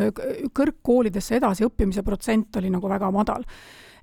[0.56, 3.44] kõrgkoolidesse edasi õppimise protsent oli nagu väga madal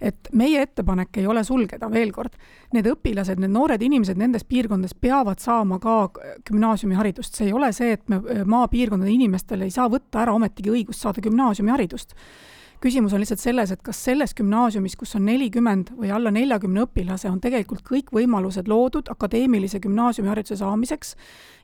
[0.01, 2.37] et meie ettepanek ei ole sulgeda, veel kord,
[2.75, 5.97] need õpilased, need noored inimesed nendes piirkondades peavad saama ka
[6.49, 11.03] gümnaasiumiharidust, see ei ole see, et me maapiirkondade inimestel ei saa võtta ära ometigi õigust
[11.03, 12.15] saada gümnaasiumiharidust.
[12.79, 17.27] Küsimus on lihtsalt selles, et kas selles gümnaasiumis, kus on nelikümmend või alla neljakümne õpilase,
[17.27, 21.17] on tegelikult kõik võimalused loodud akadeemilise gümnaasiumihariduse saamiseks.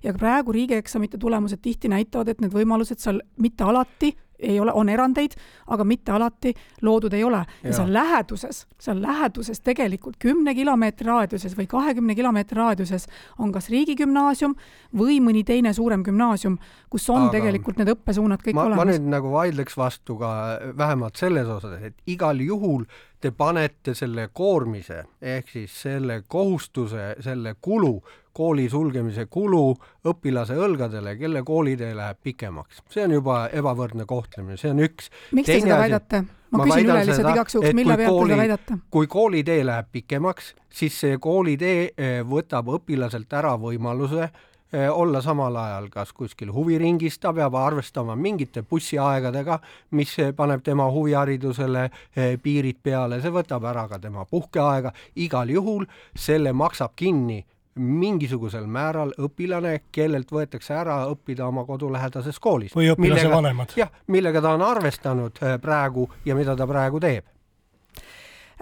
[0.03, 4.89] Ja praegu riigieksamite tulemused tihti näitavad, et need võimalused seal mitte alati ei ole, on
[4.89, 7.45] erandeid, aga mitte alati loodud ei ole.
[7.63, 13.07] ja seal läheduses, seal läheduses tegelikult kümne kilomeetri raadiuses või kahekümne kilomeetri raadiuses
[13.39, 14.55] on kas riigigümnaasium
[14.99, 16.59] või mõni teine suurem gümnaasium,
[16.91, 18.85] kus on aga tegelikult need õppesuunad kõik ma, olemas.
[18.85, 20.35] ma nüüd nagu vaidleks vastu ka
[20.77, 22.85] vähemalt selles osas, et igal juhul
[23.21, 27.97] te panete selle koormise ehk siis selle kohustuse, selle kulu
[28.35, 29.65] kooli sulgemise kulu
[30.11, 32.83] õpilase õlgadele, kelle koolitee läheb pikemaks.
[32.91, 35.11] see on juba ebavõrdne kohtlemine, see on üks.
[35.33, 36.25] miks Teine te seda väidate?
[36.51, 38.81] ma, ma küsin üle lihtsalt igaks juhuks, mille pealt te seda väidate?
[38.95, 45.57] kui koolitee läheb pikemaks, siis see koolitee eh, võtab õpilaselt ära võimaluse eh, olla samal
[45.63, 49.61] ajal kas kuskil huviringis, ta peab arvestama mingite bussiaegadega,
[49.95, 55.87] mis paneb tema huviharidusele eh, piirid peale, see võtab ära ka tema puhkeaega, igal juhul
[56.19, 57.45] selle maksab kinni
[57.75, 62.75] mingisugusel määral õpilane, kellelt võetakse ära õppida oma kodulähedases koolis.
[62.77, 63.75] või õpilase millega, vanemad.
[63.77, 67.25] jah, millega ta on arvestanud äh, praegu ja mida ta praegu teeb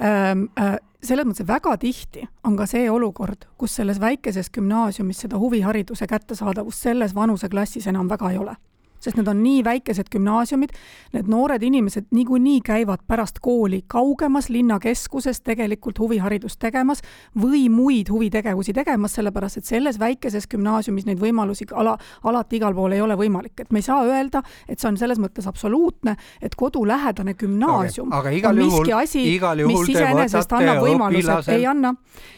[0.02, 0.48] ähm,.
[0.58, 6.06] Äh, selles mõttes väga tihti on ka see olukord, kus selles väikeses gümnaasiumis seda huvihariduse
[6.06, 8.54] kättesaadavust selles vanuseklassis enam väga ei ole
[9.02, 10.74] sest need on nii väikesed gümnaasiumid,
[11.12, 17.02] need noored inimesed niikuinii käivad pärast kooli kaugemas linnakeskuses tegelikult huviharidust tegemas
[17.38, 22.96] või muid huvitegevusi tegemas, sellepärast et selles väikeses gümnaasiumis neid võimalusi ala, alati igal pool
[22.96, 26.54] ei ole võimalik, et me ei saa öelda, et see on selles mõttes absoluutne, et
[26.58, 29.26] kodulähedane gümnaasium okay, on miski asi,
[29.66, 31.94] mis iseenesest annab võimaluse, ei anna.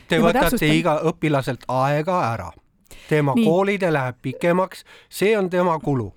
[0.09, 2.51] Te võtate iga õpilaselt aega ära
[3.09, 3.45] tema Nii.
[3.45, 6.13] koolide läheb pikemaks, see on tema kulu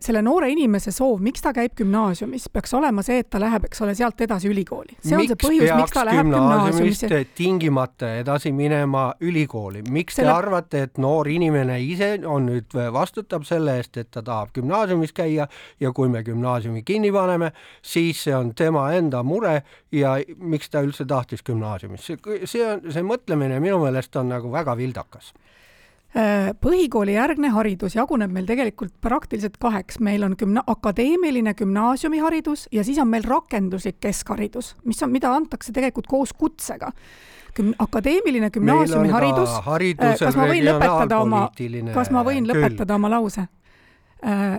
[0.00, 3.82] selle noore inimese soov, miks ta käib gümnaasiumis, peaks olema see, et ta läheb, eks
[3.84, 4.96] ole, sealt edasi ülikooli.
[5.04, 7.20] see on miks see põhjus, miks ta läheb gümnaasiumisse.
[7.38, 10.32] tingimata edasi minema ülikooli, miks selle...
[10.32, 15.14] te arvate, et noor inimene ise on nüüd, vastutab selle eest, et ta tahab gümnaasiumis
[15.16, 15.48] käia
[15.80, 19.60] ja kui me gümnaasiumi kinni paneme, siis see on tema enda mure
[19.94, 22.10] ja miks ta üldse tahtis gümnaasiumis,
[22.50, 25.57] see on, see mõtlemine minu meelest on nagu väga vildakas Äh,
[26.60, 33.10] põhikoolijärgne haridus jaguneb meil tegelikult praktiliselt kaheks, meil on gümna-, akadeemiline gümnaasiumiharidus ja siis on
[33.12, 36.90] meil rakenduslik keskharidus, mis on, mida antakse tegelikult koos kutsega.
[37.58, 41.44] Güm-, akadeemiline gümnaasiumiharidus, äh, kas ma võin lõpetada oma,
[41.94, 42.96] kas ma võin lõpetada küll.
[42.96, 43.48] oma lause?
[44.24, 44.58] Äh,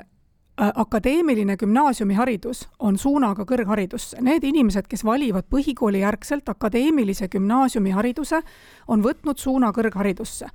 [0.62, 4.18] Äh, akadeemiline gümnaasiumiharidus on suunaga kõrgharidusse.
[4.22, 8.42] Need inimesed, kes valivad põhikooli järgselt akadeemilise gümnaasiumihariduse,
[8.88, 10.50] on võtnud suuna kõrgharidusse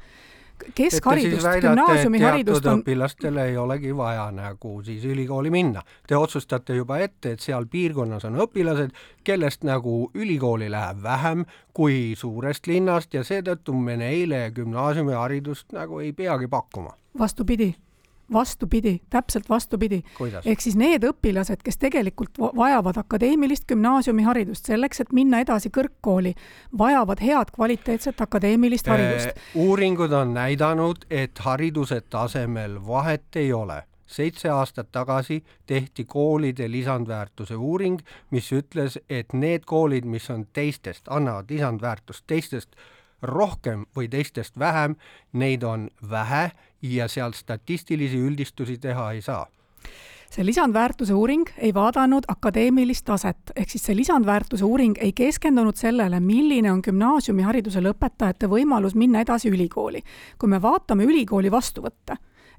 [0.75, 5.83] keskharidust, gümnaasiumiharidust on õpilastel ei olegi vaja nagu siis ülikooli minna.
[6.07, 12.15] Te otsustate juba ette, et seal piirkonnas on õpilased, kellest nagu ülikooli läheb vähem kui
[12.17, 16.95] suurest linnast ja seetõttu me neile gümnaasiumiharidust nagu ei peagi pakkuma.
[17.19, 17.75] vastupidi
[18.35, 20.03] vastupidi, täpselt vastupidi.
[20.45, 26.35] ehk siis need õpilased, kes tegelikult vajavad akadeemilist gümnaasiumiharidust selleks, et minna edasi kõrgkooli,
[26.79, 29.41] vajavad head kvaliteetset akadeemilist haridust.
[29.55, 33.83] uuringud on näidanud, et hariduse tasemel vahet ei ole.
[34.07, 41.09] Seitse aastat tagasi tehti koolide lisandväärtuse uuring, mis ütles, et need koolid, mis on teistest,
[41.09, 42.77] annavad lisandväärtust teistest
[43.23, 44.97] rohkem või teistest vähem,
[45.33, 46.51] neid on vähe
[46.85, 49.47] ja seal statistilisi üldistusi teha ei saa
[50.35, 56.19] see lisandväärtuse uuring ei vaadanud akadeemilist taset, ehk siis see lisandväärtuse uuring ei keskendunud sellele,
[56.21, 60.03] milline on gümnaasiumihariduse lõpetajate võimalus minna edasi ülikooli.
[60.39, 62.19] kui me vaatame ülikooli vastuvõtte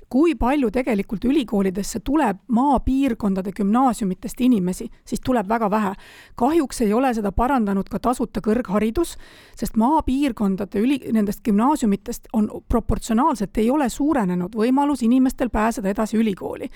[0.09, 5.93] kui palju tegelikult ülikoolidesse tuleb maapiirkondade gümnaasiumitest inimesi, siis tuleb väga vähe.
[6.35, 9.15] kahjuks ei ole seda parandanud ka tasuta kõrgharidus,
[9.55, 16.69] sest maapiirkondade üli, nendest gümnaasiumitest on proportsionaalselt, ei ole suurenenud võimalus inimestel pääseda edasi ülikooli.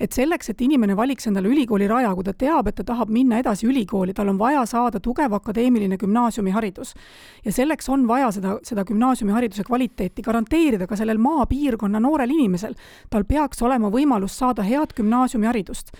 [0.00, 3.38] et selleks, et inimene valiks endale ülikooli raja, kui ta teab, et ta tahab minna
[3.38, 6.94] edasi ülikooli, tal on vaja saada tugev akadeemiline gümnaasiumiharidus.
[7.44, 13.08] ja selleks on vaja seda, seda gümnaasiumihariduse kvaliteeti garanteerida ka sellel maapiirkonna noorel inimesel, lapsel,
[13.10, 15.92] tal peaks olema võimalus saada head gümnaasiumiharidust.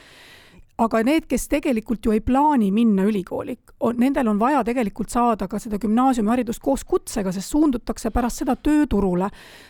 [0.78, 3.54] Aga need, kes tegelikult ju ei plaani minna ülikooli,
[3.98, 9.28] nendel on vaja tegelikult saada ka seda gümnaasiumiharidust koos kutsega, sest suundutakse pärast seda tööturule.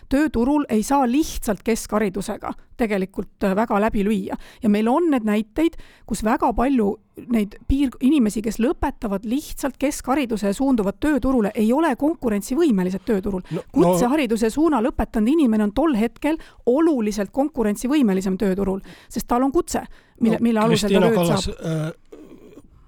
[0.09, 4.37] tööturul ei saa lihtsalt keskharidusega tegelikult äh, väga läbi lüüa.
[4.63, 6.97] Ja meil on need näiteid, kus väga palju
[7.29, 13.65] neid piir, inimesi, kes lõpetavad lihtsalt keskhariduse ja suunduvad tööturule, ei ole konkurentsivõimelised tööturul no,.
[13.73, 14.55] kutsehariduse no.
[14.57, 18.81] suuna lõpetanud inimene on tol hetkel oluliselt konkurentsivõimelisem tööturul,
[19.13, 19.85] sest tal on kutse
[20.21, 21.63] mille no,, mille alusel ta tööd saab?
[21.69, 22.27] Äh,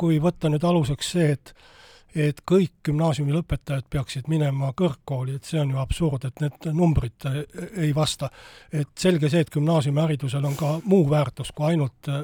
[0.01, 1.57] kui võtta nüüd aluseks see, et
[2.15, 7.27] et kõik gümnaasiumi lõpetajad peaksid minema kõrgkooli, et see on ju absurd, et need numbrid
[7.27, 7.41] äh,
[7.83, 8.31] ei vasta.
[8.73, 12.23] et selge see, et gümnaasiumiharidusel on ka muu väärtus kui ainult äh,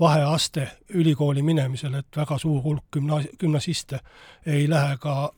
[0.00, 4.00] vaheaste ülikooli minemisel, et väga suur hulk gümnaas-, gümnasiste
[4.46, 5.32] ei lähe ka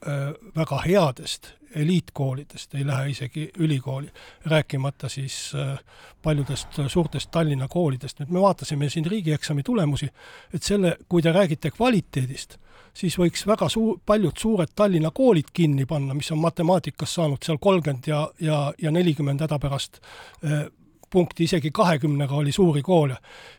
[0.56, 4.08] väga headest eliitkoolidest ei lähe isegi ülikooli,
[4.44, 5.78] rääkimata siis äh,
[6.22, 10.08] paljudest suurtest Tallinna koolidest, nüüd me vaatasime siin riigieksami tulemusi,
[10.54, 12.56] et selle, kui te räägite kvaliteedist,
[12.94, 17.60] siis võiks väga suu-, paljud suured Tallinna koolid kinni panna, mis on matemaatikas saanud seal
[17.60, 20.66] kolmkümmend ja, ja, ja nelikümmend hädapärast äh,
[21.10, 23.16] punkti, isegi kahekümnega oli suuri koole.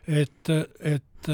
[0.08, 1.30] et, et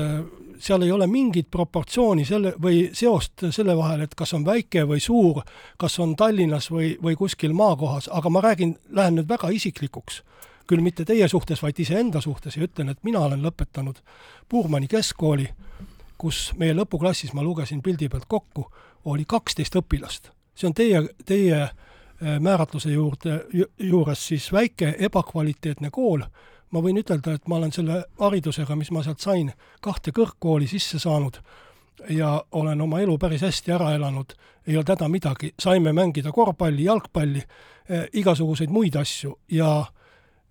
[0.58, 5.02] seal ei ole mingit proportsiooni selle või seost selle vahel, et kas on väike või
[5.02, 5.42] suur,
[5.78, 10.22] kas on Tallinnas või, või kuskil maakohas, aga ma räägin, lähen nüüd väga isiklikuks.
[10.66, 13.98] küll mitte teie suhtes, vaid iseenda suhtes ja ütlen, et mina olen lõpetanud
[14.48, 15.48] Puurmani keskkooli,
[16.18, 18.70] kus meie lõpuklassis, ma lugesin pildi pealt kokku,
[19.04, 20.30] oli kaksteist õpilast.
[20.54, 21.70] see on teie, teie äh,
[22.40, 23.44] määratluse juurde,
[23.78, 26.22] juures siis väike ebakvaliteetne kool.
[26.70, 29.52] Ma võin ütelda, et ma olen selle haridusega, mis ma sealt sain,
[29.84, 31.38] kahte kõrgkooli sisse saanud
[32.10, 34.32] ja olen oma elu päris hästi ära elanud,
[34.66, 40.03] ei olnud häda midagi, saime mängida korvpalli, jalgpalli eh,, igasuguseid muid asju ja äh,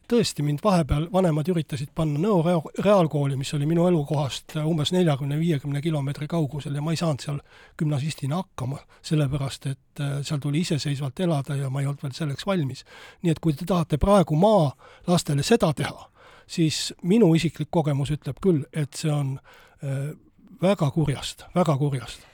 [0.09, 2.41] tõesti, mind vahepeal vanemad üritasid panna Nõo
[2.79, 7.39] Reaalkooli, mis oli minu elukohast umbes neljakümne, viiekümne kilomeetri kaugusel ja ma ei saanud seal
[7.79, 12.47] gümnasistina hakkama, sellepärast et äh, seal tuli iseseisvalt elada ja ma ei olnud veel selleks
[12.47, 12.83] valmis.
[13.21, 16.09] nii et kui te tahate praegu maalastele seda teha,
[16.47, 20.13] siis minu isiklik kogemus ütleb küll, et see on äh,
[20.61, 22.32] väga kurjast, väga kurjast Äh,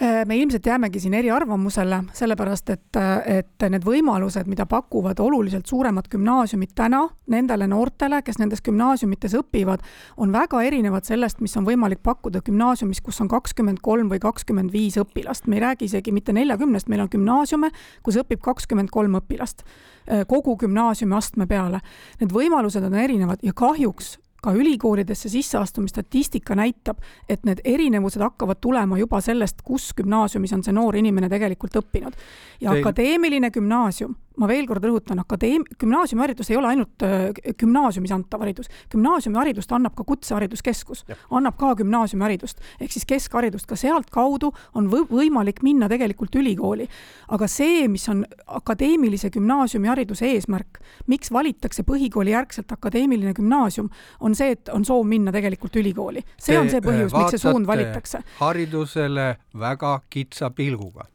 [0.00, 2.96] me ilmselt jäämegi siin eriarvamusele, sellepärast et,
[3.30, 9.84] et need võimalused, mida pakuvad oluliselt suuremad gümnaasiumid täna nendele noortele, kes nendes gümnaasiumites õpivad,
[10.16, 14.74] on väga erinevad sellest, mis on võimalik pakkuda gümnaasiumis, kus on kakskümmend kolm või kakskümmend
[14.74, 15.46] viis õpilast.
[15.46, 17.70] me ei räägi isegi mitte neljakümnest, meil on gümnaasiume,
[18.02, 21.80] kus õpib kakskümmend kolm õpilast äh, kogu gümnaasiumi astme peale.
[22.20, 28.98] Need võimalused on erinevad ja kahjuks ka ülikoolidesse sisseastumisstatistika näitab, et need erinevused hakkavad tulema
[29.00, 32.18] juba sellest, kus gümnaasiumis on see noor inimene tegelikult õppinud.
[32.60, 32.82] ja Teil...
[32.82, 37.28] akadeemiline gümnaasium ma veel kord rõhutan, akadeem-, gümnaasiumiharidus ei ole ainult äh,
[37.60, 38.68] gümnaasiumis antav haridus.
[38.90, 42.60] gümnaasiumiharidust annab ka Kutsehariduskeskus, annab ka gümnaasiumiharidust.
[42.80, 46.88] ehk siis keskharidust, ka sealtkaudu on võ-, võimalik minna tegelikult ülikooli.
[47.28, 54.50] aga see, mis on akadeemilise gümnaasiumihariduse eesmärk, miks valitakse põhikooli järgselt akadeemiline gümnaasium, on see,
[54.58, 56.24] et on soov minna tegelikult ülikooli.
[56.38, 58.22] see on see põhjus, miks see suund valitakse.
[58.40, 61.06] haridusele väga kitsa pilguga.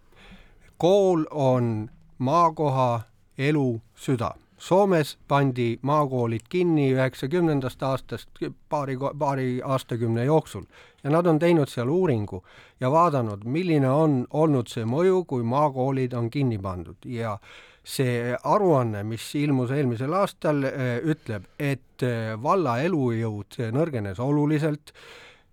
[0.78, 1.90] kool on
[2.20, 3.09] maakoha
[3.40, 4.34] elu süda.
[4.60, 10.66] Soomes pandi maakoolid kinni üheksakümnendast aastast paari, paari aastakümne jooksul
[11.04, 12.42] ja nad on teinud seal uuringu
[12.80, 17.00] ja vaadanud, milline on olnud see mõju, kui maakoolid on kinni pandud.
[17.08, 17.38] Ja
[17.84, 20.66] see aruanne, mis ilmus eelmisel aastal,
[21.08, 22.04] ütleb, et
[22.44, 24.92] valla elujõud nõrgenes oluliselt,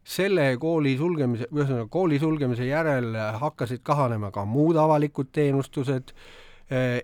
[0.07, 6.46] selle kooli sulgemise, ühesõnaga kooli sulgemise järel hakkasid kahanema ka muud avalikud teenustused, Äh,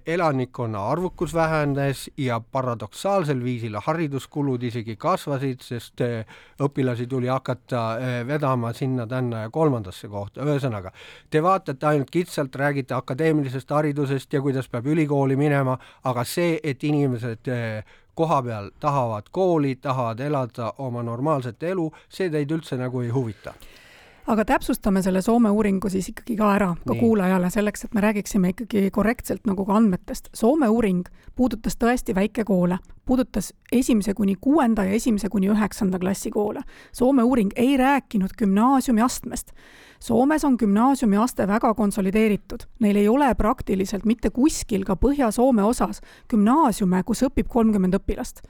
[0.06, 6.26] elanikkonna arvukus vähenes ja paradoksaalsel viisil hariduskulud isegi kasvasid, sest äh,
[6.62, 10.90] õpilasi tuli hakata äh, vedama sinna-tänna ja kolmandasse kohta, ühesõnaga,
[11.30, 16.82] te vaatate ainult kitsalt, räägite akadeemilisest haridusest ja kuidas peab ülikooli minema, aga see, et
[16.84, 17.52] inimesed
[18.14, 23.54] koha peal tahavad kooli, tahavad elada oma normaalset elu, see teid üldse nagu ei huvita
[24.26, 27.00] aga täpsustame selle Soome uuringu siis ikkagi ka ära, ka Nii.
[27.00, 30.28] kuulajale, selleks et me räägiksime ikkagi korrektselt nagu ka andmetest.
[30.34, 31.02] Soome uuring
[31.36, 36.62] puudutas tõesti väikekoole, puudutas esimese kuni kuuenda ja esimese kuni üheksanda klassi koole.
[36.92, 39.52] Soome uuring ei rääkinud gümnaasiumiastmest.
[40.02, 46.00] Soomes on gümnaasiumiaste väga konsolideeritud, neil ei ole praktiliselt mitte kuskil ka Põhja-Soome osas
[46.30, 48.42] gümnaasiume, kus õpib kolmkümmend õpilast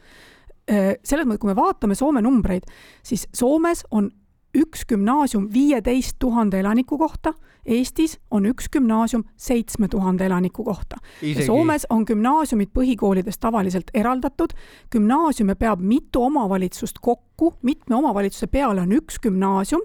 [1.05, 2.69] selles mõttes, kui me vaatame Soome numbreid,
[3.03, 4.13] siis Soomes on
[4.55, 7.33] üks gümnaasium viieteist tuhande elaniku kohta,
[7.67, 10.97] Eestis on üks gümnaasium seitsme tuhande elaniku kohta.
[11.23, 14.51] ja Soomes on gümnaasiumid põhikoolidest tavaliselt eraldatud,
[14.91, 19.81] gümnaasiume peab mitu omavalitsust kokku, mitme omavalitsuse peale on üks gümnaasium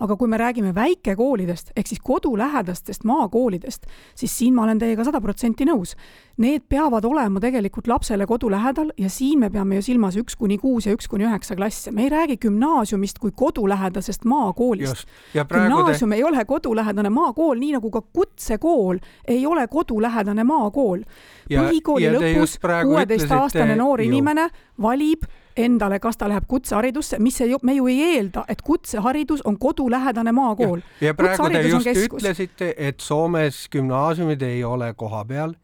[0.00, 5.20] aga kui me räägime väikekoolidest ehk siis kodulähedastest maakoolidest, siis siin ma olen teiega sada
[5.20, 5.94] protsenti nõus.
[6.42, 10.58] Need peavad olema tegelikult lapsele kodu lähedal ja siin me peame ju silmas üks kuni
[10.58, 11.92] kuus ja üks kuni üheksa klasse.
[11.92, 15.06] me ei räägi gümnaasiumist kui kodulähedasest maakoolist.
[15.34, 16.16] gümnaasium te...
[16.16, 21.06] ei ole kodulähedane maakool, nii nagu ka kutsekool ei ole kodulähedane maakool.
[21.48, 24.48] põhikooli lõpus kuueteistaastane noor inimene
[24.82, 25.22] valib
[25.56, 30.32] endale, kas ta läheb kutseharidusse, mis ei, me ju ei eelda, et kutseharidus on kodulähedane
[30.32, 30.80] maakool.
[31.00, 35.54] ja praegu te just ütlesite, et Soomes gümnaasiumid ei ole kohapeal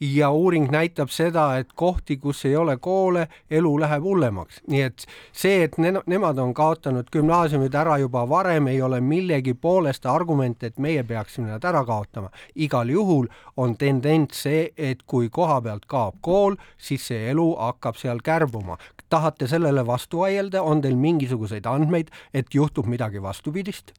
[0.00, 5.04] ja uuring näitab seda, et kohti, kus ei ole koole, elu läheb hullemaks, nii et
[5.32, 10.62] see, et ne nemad on kaotanud gümnaasiumid ära juba varem, ei ole millegi poolest argument,
[10.62, 12.30] et meie peaksime nad ära kaotama.
[12.54, 17.96] igal juhul on tendents see, et kui koha pealt kaob kool, siis see elu hakkab
[17.96, 18.78] seal kärbuma.
[19.10, 23.92] Tahate sellele vastu vaielda, on teil mingisuguseid andmeid, et juhtub midagi vastupidist?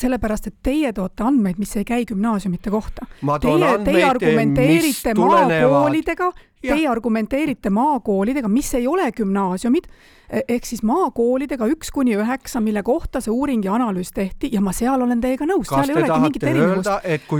[0.00, 3.06] sellepärast, et teie toote andmeid, mis ei käi gümnaasiumite kohta.
[3.42, 6.30] Teie, teie argumenteerite maakoolidega,
[6.62, 9.90] teie argumenteerite maakoolidega, mis ei ole gümnaasiumid,
[10.30, 14.62] e-, ehk siis maakoolidega üks kuni üheksa, mille kohta see uuring ja analüüs tehti ja
[14.62, 16.90] ma seal olen teiega nõus, seal ei olegi mingit erinevust.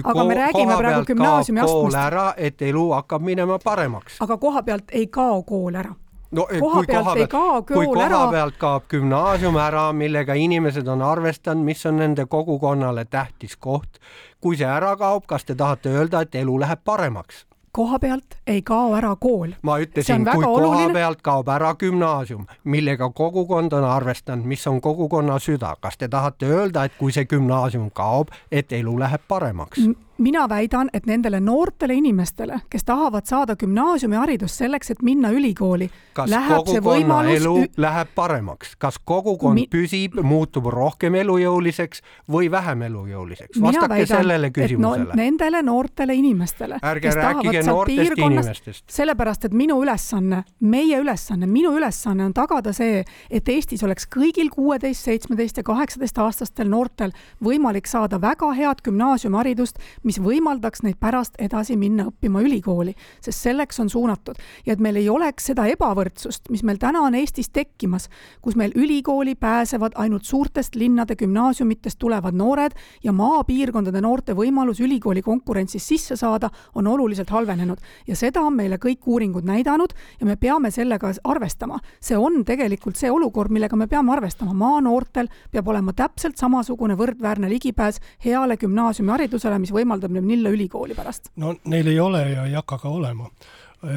[0.03, 2.37] aga me räägime praegu gümnaasiumi astmest.
[2.37, 4.19] et elu hakkab minema paremaks.
[4.21, 5.95] aga koha pealt ei kao kool ära
[6.31, 8.17] no koha pealt koha ei kao kool kui ära.
[8.17, 14.01] koha pealt kaob gümnaasium ära, millega inimesed on arvestanud, mis on nende kogukonnale tähtis koht.
[14.41, 17.47] kui see ära kaob, kas te tahate öelda, et elu läheb paremaks?
[17.73, 19.55] koha pealt ei kao ära kool.
[19.63, 20.85] ma ütlesin, kui oluline.
[20.87, 26.09] koha pealt kaob ära gümnaasium, millega kogukond on arvestanud, mis on kogukonna süda, kas te
[26.09, 29.95] tahate öelda, et kui see gümnaasium kaob, et elu läheb paremaks M?
[30.21, 35.89] Mina väidan, et nendele noortele inimestele, kes tahavad saada gümnaasiumiharidust selleks, et minna ülikooli,
[36.27, 39.67] läheb see võimalus elu läheb paremaks, kas kogukond Mi...
[39.71, 43.61] püsib, muutub rohkem elujõuliseks või vähem elujõuliseks?
[43.61, 45.19] vastake väidan, sellele küsimusele no,.
[45.21, 52.25] Nendele noortele inimestele, kes tahavad sealt piirkonnast, sellepärast et minu ülesanne, meie ülesanne, minu ülesanne
[52.29, 57.15] on tagada see, et Eestis oleks kõigil kuueteist, seitsmeteist ja kaheksateist aastastel noortel
[57.45, 63.79] võimalik saada väga head gümnaasiumiharidust, mis võimaldaks neid pärast edasi minna õppima ülikooli, sest selleks
[63.81, 64.35] on suunatud.
[64.67, 68.09] ja et meil ei oleks seda ebavõrdsust, mis meil täna on Eestis tekkimas,
[68.43, 75.23] kus meil ülikooli pääsevad ainult suurtest linnade gümnaasiumitest tulevad noored ja maapiirkondade noorte võimalus ülikooli
[75.23, 77.79] konkurentsis sisse saada on oluliselt halvenenud.
[78.07, 81.79] ja seda on meile kõik uuringud näidanud ja me peame sellega arvestama.
[82.01, 84.55] see on tegelikult see olukord, millega me peame arvestama.
[84.55, 90.95] maanoortel peab olema täpselt samasugune võrdväärne ligipääs heale gümnaasiumiharidusele, mis võimaldab võimaldab neil minna ülikooli
[90.95, 91.31] pärast?
[91.37, 93.31] no neil ei ole ja ei hakka ka olema,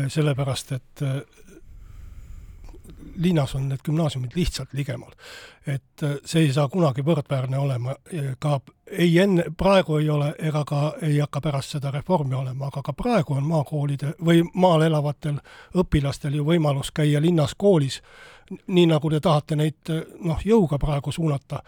[0.07, 1.01] sellepärast et
[3.15, 5.11] linnas on need gümnaasiumid lihtsalt ligemal.
[5.67, 7.95] et äh, see ei saa kunagi võrdväärne olema
[8.39, 8.59] ka
[8.91, 12.93] ei enne, praegu ei ole ega ka ei hakka pärast seda reformi olema, aga ka
[12.93, 15.39] praegu on maakoolide või maal elavatel
[15.75, 18.01] õpilastel ju võimalus käia linnas koolis,
[18.67, 21.63] nii nagu te tahate neid noh, jõuga praegu suunata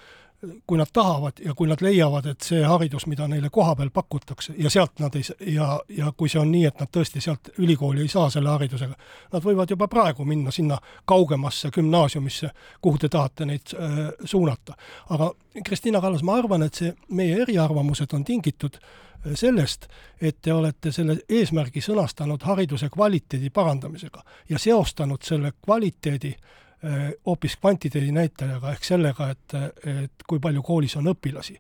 [0.67, 4.69] kui nad tahavad ja kui nad leiavad, et see haridus, mida neile kohapeal pakutakse ja
[4.69, 8.11] sealt nad ei ja, ja kui see on nii, et nad tõesti sealt ülikooli ei
[8.11, 8.97] saa selle haridusega,
[9.33, 12.49] nad võivad juba praegu minna sinna kaugemasse gümnaasiumisse,
[12.81, 14.75] kuhu te tahate neid äh, suunata.
[15.09, 15.31] aga
[15.65, 19.87] Kristina Kallas, ma arvan, et see, meie eriarvamused on tingitud äh, sellest,
[20.21, 26.64] et te olete selle eesmärgi sõnastanud hariduse kvaliteedi parandamisega ja seostanud selle kvaliteedi Äh,
[27.25, 29.53] hoopis kvantiteedi näitajaga ehk sellega, et,
[29.89, 31.59] et kui palju koolis on õpilasi.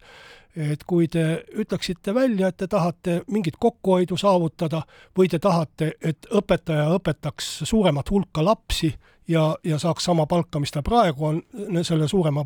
[0.55, 4.85] et kui te ütleksite välja, et te tahate mingit kokkuhoidu saavutada
[5.17, 8.93] või te tahate, et õpetaja õpetaks suuremat hulka lapsi
[9.27, 11.41] ja, ja saaks sama palka, mis ta praegu on
[11.83, 12.45] selle suurema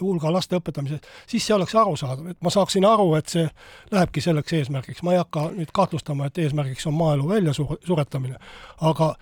[0.00, 3.46] hulga laste õpetamisel, siis see oleks arusaadav, et ma saaksin aru, et see
[3.90, 8.38] lähebki selleks eesmärgiks, ma ei hakka nüüd kahtlustama, et eesmärgiks on maaelu väljasuretamine,
[8.80, 9.14] aga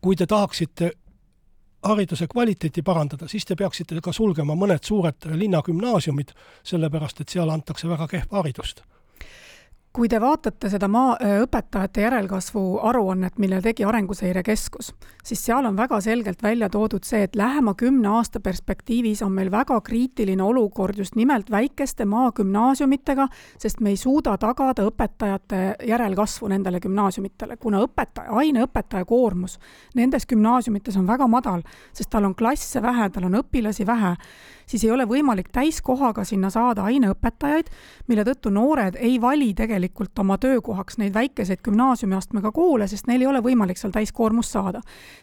[0.00, 0.92] kui te tahaksite
[1.82, 7.88] hariduse kvaliteeti parandada, siis te peaksite ka sulgema mõned suured linnagümnaasiumid, sellepärast et seal antakse
[7.88, 8.82] väga kehva haridust
[9.92, 14.92] kui te vaatate seda maa, õpetajate järelkasvu aruannet, mille tegi Arenguseire Keskus,
[15.26, 19.50] siis seal on väga selgelt välja toodud see, et lähema kümne aasta perspektiivis on meil
[19.50, 23.26] väga kriitiline olukord just nimelt väikeste maagümnaasiumitega,
[23.58, 29.58] sest me ei suuda tagada õpetajate järelkasvu nendele gümnaasiumitele, kuna õpetaja, aineõpetaja koormus
[29.98, 34.14] nendes gümnaasiumites on väga madal, sest tal on klasse vähe, tal on õpilasi vähe
[34.70, 37.70] siis ei ole võimalik täiskohaga sinna saada aineõpetajaid,
[38.06, 39.79] mille tõttu noored ei vali tegelikult
[40.18, 44.80] oma töökohaks neid väikeseid gümnaasiumiastmega koole, sest neil ei ole võimalik seal täiskoormust saada.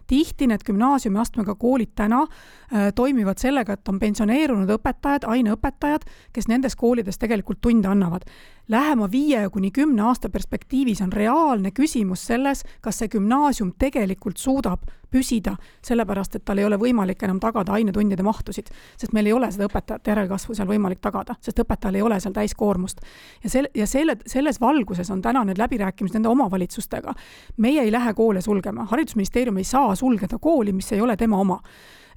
[0.07, 6.75] tihti need gümnaasiumiastmega koolid täna äh, toimivad sellega, et on pensioneerunud õpetajad, aineõpetajad, kes nendes
[6.75, 8.25] koolides tegelikult tunde annavad
[8.67, 14.83] lähema viie kuni kümne aasta perspektiivis on reaalne küsimus selles, kas see gümnaasium tegelikult suudab
[15.11, 15.53] püsida,
[15.85, 18.67] sellepärast et tal ei ole võimalik enam tagada ainetundide mahtusid,
[18.99, 22.35] sest meil ei ole seda õpetajate järelkasvu seal võimalik tagada, sest õpetajal ei ole seal
[22.35, 22.99] täiskoormust.
[23.43, 27.13] ja selle, ja selle, selles valguses on täna need läbirääkimised nende omavalitsustega.
[27.57, 31.61] meie ei lähe koole sulgema, haridusministeerium ei saa sulgeda kooli, mis ei ole tema oma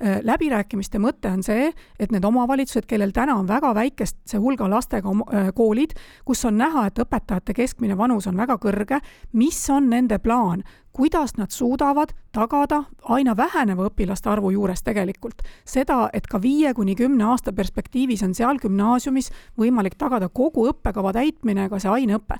[0.01, 1.71] läbirääkimiste mõte on see,
[2.01, 5.93] et need omavalitsused, kellel täna on väga väikeste hulga lastega äh, koolid,
[6.25, 9.01] kus on näha, et õpetajate keskmine vanus on väga kõrge,
[9.33, 16.09] mis on nende plaan, kuidas nad suudavad tagada aina väheneva õpilaste arvu juures tegelikult seda,
[16.12, 21.68] et ka viie kuni kümne aasta perspektiivis on seal gümnaasiumis võimalik tagada kogu õppekava täitmine,
[21.70, 22.38] ka see aineõpe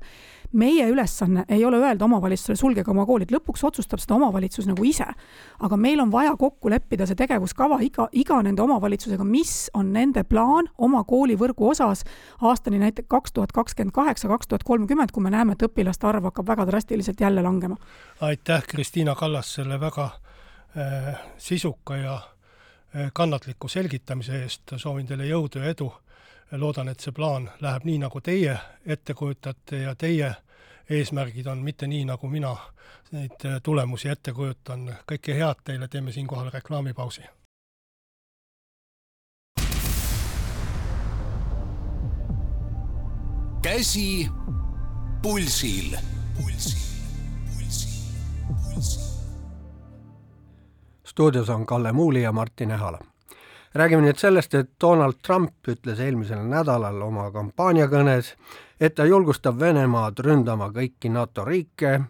[0.51, 5.07] meie ülesanne ei ole öelda omavalitsusele, sulgege oma koolid, lõpuks otsustab seda omavalitsus nagu ise.
[5.59, 10.23] aga meil on vaja kokku leppida see tegevuskava iga, iga nende omavalitsusega, mis on nende
[10.23, 12.03] plaan oma koolivõrgu osas
[12.41, 16.27] aastani näiteks kaks tuhat kakskümmend kaheksa, kaks tuhat kolmkümmend, kui me näeme, et õpilaste arv
[16.29, 17.77] hakkab väga drastiliselt jälle langema.
[18.21, 20.09] aitäh, Kristiina Kallas, selle väga
[20.77, 22.13] äh, sisuka ja
[22.95, 25.91] äh, kannatliku selgitamise eest, soovin teile jõudu ja edu
[26.51, 30.33] loodan, et see plaan läheb nii, nagu teie ette kujutate ja teie
[30.89, 32.55] eesmärgid on mitte nii, nagu mina
[33.11, 34.89] neid tulemusi ette kujutan.
[35.07, 37.21] kõike head teile, teeme siinkohal reklaamipausi.
[43.61, 44.27] käsi
[45.21, 45.97] pulsil,
[46.35, 46.90] pulsil.
[51.11, 52.99] Stuudios on Kalle Muuli ja Martin Ehala.
[53.75, 58.33] Räägime nüüd sellest, et Donald Trump ütles eelmisel nädalal oma kampaaniakõnes,
[58.79, 62.01] et ta julgustab Venemaad ründama kõiki NATO riike,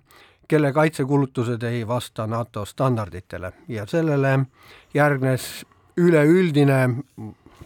[0.47, 3.51] kelle kaitsekulutused ei vasta NATO standarditele.
[3.68, 4.39] Ja sellele
[4.93, 5.66] järgnes
[5.97, 6.80] üleüldine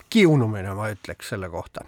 [0.10, 1.86] kiunumine, ma ütleks selle kohta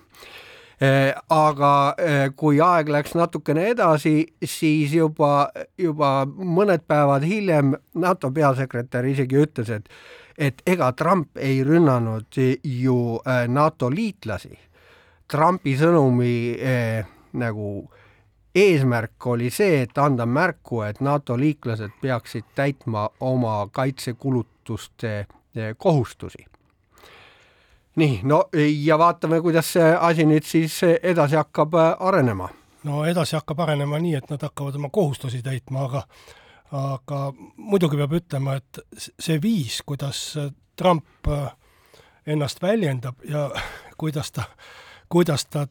[0.80, 9.08] aga e, kui aeg läks natukene edasi, siis juba, juba mõned päevad hiljem NATO peasekretär
[9.10, 9.90] isegi ütles, et
[10.38, 14.54] et ega Trump ei rünnanud ju äh, NATO liitlasi.
[15.28, 17.72] Trumpi sõnumi eh, nagu
[18.56, 25.26] eesmärk oli see, et anda märku, et NATO liitlased peaksid täitma oma kaitsekulutuste
[25.78, 26.46] kohustusi.
[27.98, 28.44] Nii, no
[28.84, 32.50] ja vaatame, kuidas see asi nüüd siis edasi hakkab arenema.
[32.84, 36.04] no edasi hakkab arenema nii, et nad hakkavad oma kohustusi täitma, aga
[36.76, 37.22] aga
[37.58, 40.20] muidugi peab ütlema, et see viis, kuidas
[40.76, 41.30] Trump
[42.28, 43.48] ennast väljendab ja
[44.02, 44.50] kuidas ta,
[45.10, 45.68] kuidas ta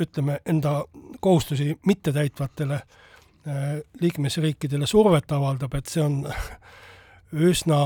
[0.00, 0.84] ütleme, enda
[1.20, 2.82] kohustusi mittetäitvatele
[4.00, 6.20] liikmesriikidele survet avaldab, et see on
[7.50, 7.78] üsna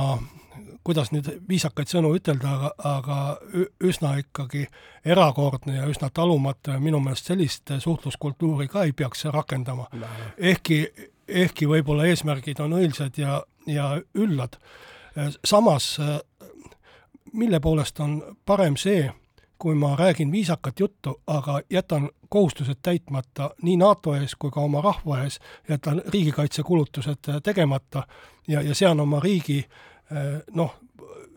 [0.87, 4.67] kuidas nüüd viisakaid sõnu ütelda, aga, aga üsna ikkagi
[5.07, 9.89] erakordne ja üsna talumatu ja minu meelest sellist suhtluskultuuri ka ei peaks rakendama.
[10.39, 10.79] ehkki,
[11.29, 14.59] ehkki võib-olla eesmärgid on õilsad ja, ja üllad.
[15.45, 15.97] samas,
[17.33, 19.11] mille poolest on parem see,
[19.59, 24.81] kui ma räägin viisakat juttu, aga jätan kohustused täitmata nii NATO ees kui ka oma
[24.85, 28.07] rahva ees, jätan riigikaitsekulutused tegemata
[28.49, 29.96] ja, ja sean oma riigi äh,
[30.55, 30.75] noh,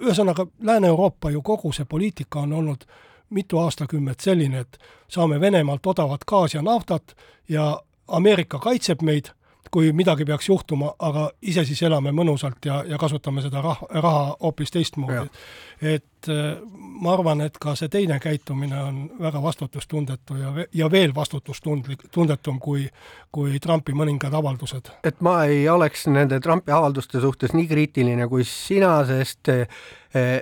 [0.01, 2.85] ühesõnaga Lääne-Euroopa ju kogu see poliitika on olnud
[3.29, 7.15] mitu aastakümmet selline, et saame Venemaalt odavat gaasi ja naftat
[7.49, 9.31] ja Ameerika kaitseb meid
[9.71, 14.23] kui midagi peaks juhtuma, aga ise siis elame mõnusalt ja, ja kasutame seda rah-, raha
[14.41, 15.29] hoopis teistmoodi.
[15.81, 16.57] et äh,
[17.01, 22.59] ma arvan, et ka see teine käitumine on väga vastutustundetu ja, ja veel vastutustundlik, tundetum
[22.59, 22.87] kui,
[23.31, 24.91] kui Trumpi mõningad avaldused.
[25.03, 29.53] et ma ei oleks nende Trumpi avalduste suhtes nii kriitiline kui sina, sest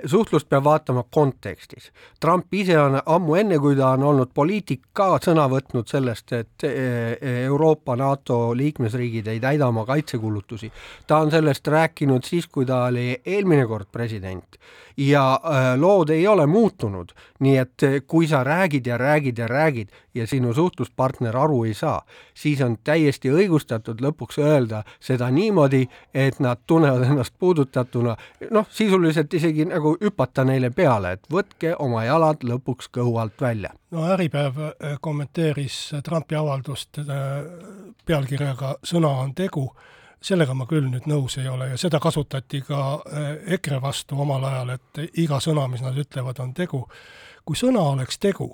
[0.06, 1.90] suhtlust peab vaatama kontekstis.
[2.20, 6.64] Trump ise on ammu enne, kui ta on olnud poliitik, ka sõna võtnud sellest, et
[6.64, 10.72] eh, Euroopa, NATO liikmesriigid ei täida oma kaitsekulutusi.
[11.06, 14.58] ta on sellest rääkinud siis, kui ta oli eelmine kord president
[14.98, 19.88] ja äh, lood ei ole muutunud, nii et kui sa räägid ja räägid ja räägid
[20.14, 22.02] ja sinu suhtluspartner aru ei saa,
[22.34, 28.16] siis on täiesti õigustatud lõpuks öelda seda niimoodi, et nad tunnevad ennast puudutatuna,
[28.50, 33.74] noh, sisuliselt isegi nagu hüpata neile peale, et võtke oma jalad lõpuks kõhu alt välja.
[33.90, 37.00] no Äripäev äh, kommenteeris Trumpi avaldust
[38.06, 39.70] pealkirjaga Sõna on tegu
[40.24, 44.44] sellega ma küll nüüd nõus ei ole ja seda kasutati ka äh, EKRE vastu omal
[44.48, 46.84] ajal, et iga sõna, mis nad ütlevad, on tegu.
[47.44, 48.50] kui sõna oleks tegu,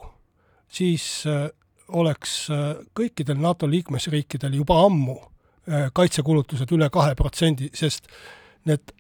[0.69, 1.49] siis äh,
[1.89, 5.21] oleks äh, kõikidel NATO liikmesriikidel juba ammu
[5.97, 8.11] kaitsekulutused üle kahe protsendi, sest
[8.69, 8.91] need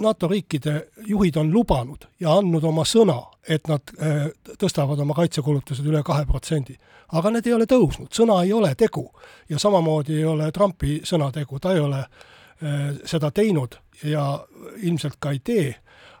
[0.00, 5.86] NATO riikide juhid on lubanud ja andnud oma sõna, et nad äh, tõstavad oma kaitsekulutused
[5.86, 6.76] üle kahe protsendi.
[7.12, 9.10] aga need ei ole tõusnud, sõna ei ole tegu.
[9.48, 14.46] ja samamoodi ei ole Trumpi sõna tegu, ta ei ole äh, seda teinud ja
[14.76, 15.74] ilmselt ka ei tee,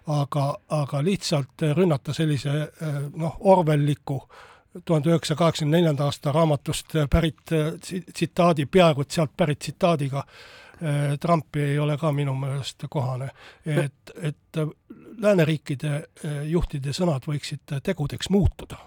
[0.06, 4.22] aga, aga lihtsalt rünnata sellise äh, noh, Orwelliku
[4.84, 7.50] tuhande üheksasaja kaheksakümne neljanda aasta raamatust pärit
[8.12, 10.69] tsitaadi, peaaegu et sealt pärit tsitaadiga Äh,
[11.20, 13.30] Trumpi ei ole ka minu meelest kohane.
[13.66, 14.60] et, et
[15.22, 18.78] lääneriikide äh, juhtide sõnad võiksid tegudeks muutuda.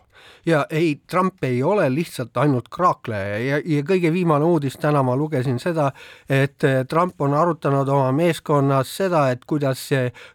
[0.46, 5.16] Ja ei, Trump ei ole lihtsalt ainult kraakleja ja, ja kõige viimane uudis täna ma
[5.20, 5.90] lugesin seda,
[6.30, 9.86] et eh, Trump on arutanud oma meeskonnas seda, et kuidas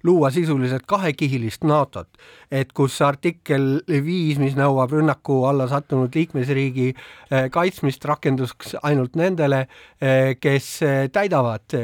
[0.05, 2.21] luua sisuliselt kahekihilist NATO-t,
[2.51, 9.67] et kus artikkel viis, mis nõuab rünnaku alla sattunud liikmesriigi eh, kaitsmist, rakenduks ainult nendele,
[10.01, 10.73] eh, kes
[11.13, 11.77] täidavad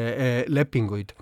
[0.49, 1.13] lepinguid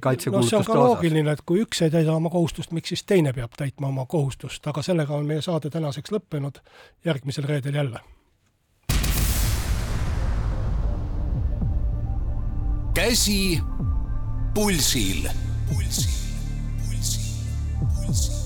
[0.00, 0.32] kaitsekulutuste osas.
[0.34, 3.32] no see on ka loogiline, et kui üks ei täida oma kohustust, miks siis teine
[3.32, 6.60] peab täitma oma kohustust, aga sellega on meie saade tänaseks lõppenud,
[7.04, 8.00] järgmisel reedel jälle.
[12.94, 13.60] käsi
[14.54, 15.28] pulsil.
[15.68, 16.14] pulsil,
[16.78, 17.20] pulsil,
[18.06, 18.43] pulsil.